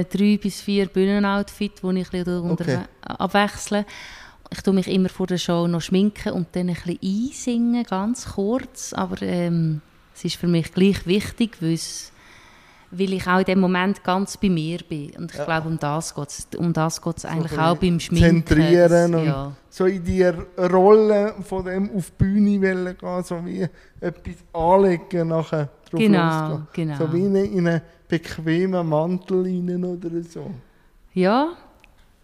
drei 0.08 0.38
bis 0.38 0.62
vier 0.62 0.86
Bühnenoutfits, 0.86 1.82
die 1.82 1.98
ich 2.00 2.12
ein 2.12 2.24
bisschen 2.24 2.50
Okay. 2.50 2.78
abwechsle. 3.02 3.84
Ich 4.50 4.62
tue 4.62 4.72
mich 4.74 4.88
immer 4.88 5.08
vor 5.10 5.26
der 5.26 5.38
Show 5.38 5.66
noch 5.66 5.80
schminken 5.82 6.32
und 6.32 6.48
dann 6.52 6.68
ein 6.70 6.74
bisschen 6.74 6.98
einsingen, 7.02 7.84
ganz 7.84 8.32
kurz. 8.34 8.92
Aber 8.94 9.20
ähm, 9.22 9.82
es 10.14 10.24
ist 10.24 10.36
für 10.36 10.46
mich 10.46 10.72
gleich 10.72 11.06
wichtig, 11.06 11.58
weil, 11.60 11.74
es, 11.74 12.12
weil 12.94 13.12
ich 13.14 13.26
auch 13.26 13.38
in 13.38 13.44
dem 13.46 13.60
Moment 13.60 14.04
ganz 14.04 14.36
bei 14.36 14.48
mir 14.50 14.78
bin. 14.88 15.10
Und 15.18 15.32
ich 15.32 15.38
Ja. 15.38 15.44
glaube, 15.46 15.68
um 15.68 15.78
das 15.78 16.14
geht 16.14 16.28
es 16.28 16.46
um 16.58 16.72
das 16.72 17.00
geht's 17.00 17.24
eigentlich 17.24 17.58
auch 17.58 17.76
beim 17.76 17.98
Schminken. 17.98 18.46
zentrieren 18.46 19.14
und- 19.14 19.26
ja. 19.26 19.52
So 19.70 19.86
in 19.86 20.04
die 20.04 20.22
Rolle 20.58 21.34
von 21.42 21.64
dem 21.64 21.90
auf 21.96 22.10
die 22.10 22.24
Bühne 22.24 22.94
gehen, 22.94 23.22
so 23.24 23.44
wie 23.46 23.66
etwas 24.00 24.34
anlegen 24.52 25.28
nachher 25.28 25.68
drauf 25.90 26.00
Genau, 26.00 26.48
losgehen. 26.48 26.66
genau. 26.74 26.96
So 26.98 27.12
wie 27.12 27.24
in, 27.24 27.34
in 27.36 27.68
einen 27.68 27.80
bequemen 28.08 28.86
Mantel 28.88 29.42
rein 29.44 29.84
oder 29.84 30.22
so. 30.22 30.50
ja, 31.14 31.48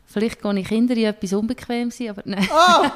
vielleicht 0.08 0.42
gehe 0.42 0.58
ich 0.58 0.68
Kinder 0.68 0.96
in 0.96 1.04
etwas 1.04 1.32
unbequem 1.32 1.90
sein, 1.90 2.10
aber 2.10 2.22
nein. 2.24 2.48
Ah! 2.50 2.90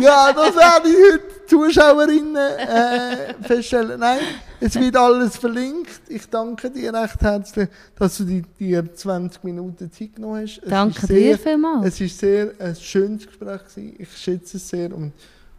Ja, 0.00 0.32
das 0.32 0.54
werde 0.54 0.88
ich 0.88 1.12
heute 1.12 1.24
die 1.42 1.46
Zuschauerinnen 1.46 2.36
äh, 2.36 3.34
feststellen. 3.42 4.00
Nein, 4.00 4.20
es 4.60 4.74
wird 4.76 4.96
alles 4.96 5.36
verlinkt. 5.36 6.00
Ich 6.08 6.28
danke 6.28 6.70
dir 6.70 6.94
recht 6.94 7.20
herzlich, 7.20 7.68
dass 7.96 8.16
du 8.16 8.24
dir, 8.24 8.42
dir 8.58 8.94
20 8.94 9.44
Minuten 9.44 9.90
Zeit 9.90 10.14
genommen 10.14 10.42
hast. 10.42 10.58
Es 10.62 10.70
Danke 10.70 10.98
ist 11.00 11.08
dir 11.08 11.14
sehr, 11.14 11.38
vielmals. 11.38 11.86
Es 11.86 12.00
war 12.00 12.08
sehr 12.08 12.50
ein 12.58 12.76
schönes 12.76 13.26
Gespräch. 13.26 13.60
Gewesen. 13.64 13.94
Ich 13.98 14.16
schätze 14.16 14.56
es 14.56 14.68
sehr 14.68 14.94
und 14.94 15.12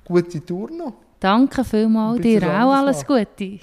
gute 0.03 0.43
Tour 0.45 0.69
noch. 0.71 0.93
Danke 1.19 1.63
vielmals. 1.63 2.21
Dir 2.21 2.43
auch 2.43 2.73
alles 2.73 3.05
Gute. 3.05 3.59